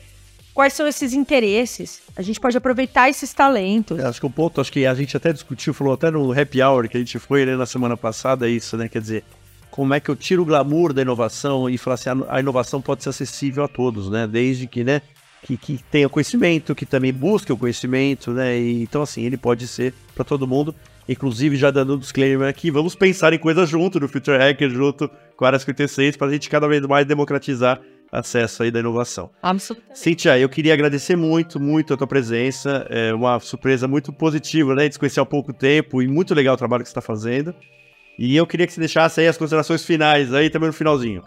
[0.52, 3.98] quais são esses interesses, a gente pode aproveitar esses talentos.
[3.98, 6.60] Eu acho que o ponto, acho que a gente até discutiu, falou até no happy
[6.60, 8.88] hour que a gente foi né, na semana passada, é isso, né?
[8.88, 9.24] Quer dizer,
[9.70, 13.04] como é que eu tiro o glamour da inovação e falar assim, a inovação pode
[13.04, 14.26] ser acessível a todos, né?
[14.26, 15.00] Desde que, né?
[15.42, 18.58] Que, que tenha conhecimento, que também busque o conhecimento, né?
[18.58, 20.74] E, então, assim, ele pode ser para todo mundo.
[21.10, 25.10] Inclusive, já dando um disclaimer aqui, vamos pensar em coisas junto no Future Hacker, junto
[25.36, 27.80] com a Área 56, para a gente cada vez mais democratizar
[28.12, 29.28] acesso aí da inovação.
[29.42, 29.98] Absolutamente.
[29.98, 32.86] Cíntia, eu queria agradecer muito, muito a tua presença.
[32.88, 34.88] É uma surpresa muito positiva, né?
[34.88, 37.52] Te conhecer há pouco tempo e muito legal o trabalho que você está fazendo.
[38.16, 41.24] E eu queria que você deixasse aí as considerações finais aí também no finalzinho.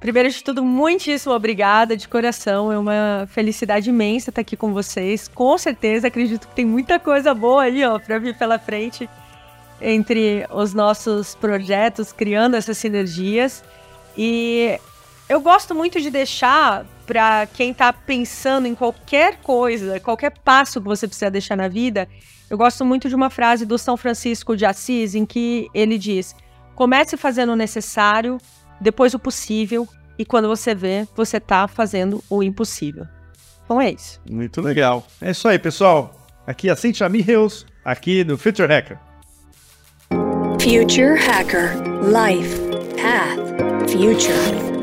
[0.00, 2.70] Primeiro de tudo, muitíssimo obrigada de coração.
[2.70, 5.26] É uma felicidade imensa estar aqui com vocês.
[5.26, 9.08] Com certeza, acredito que tem muita coisa boa aí, ó, para vir pela frente
[9.80, 13.64] entre os nossos projetos, criando essas sinergias.
[14.16, 14.78] E
[15.28, 20.86] eu gosto muito de deixar para quem está pensando em qualquer coisa, qualquer passo que
[20.86, 22.08] você precisa deixar na vida.
[22.50, 26.34] Eu gosto muito de uma frase do São Francisco de Assis em que ele diz:
[26.74, 28.38] comece fazendo o necessário
[28.80, 33.06] depois o possível, e quando você vê, você tá fazendo o impossível.
[33.64, 34.20] Então é isso.
[34.30, 35.06] Muito legal.
[35.20, 36.26] É isso aí, pessoal.
[36.46, 38.98] Aqui é a Cintia Mihails, aqui no Future Hacker.
[40.60, 42.56] Future Hacker Life
[42.96, 44.75] Path Future.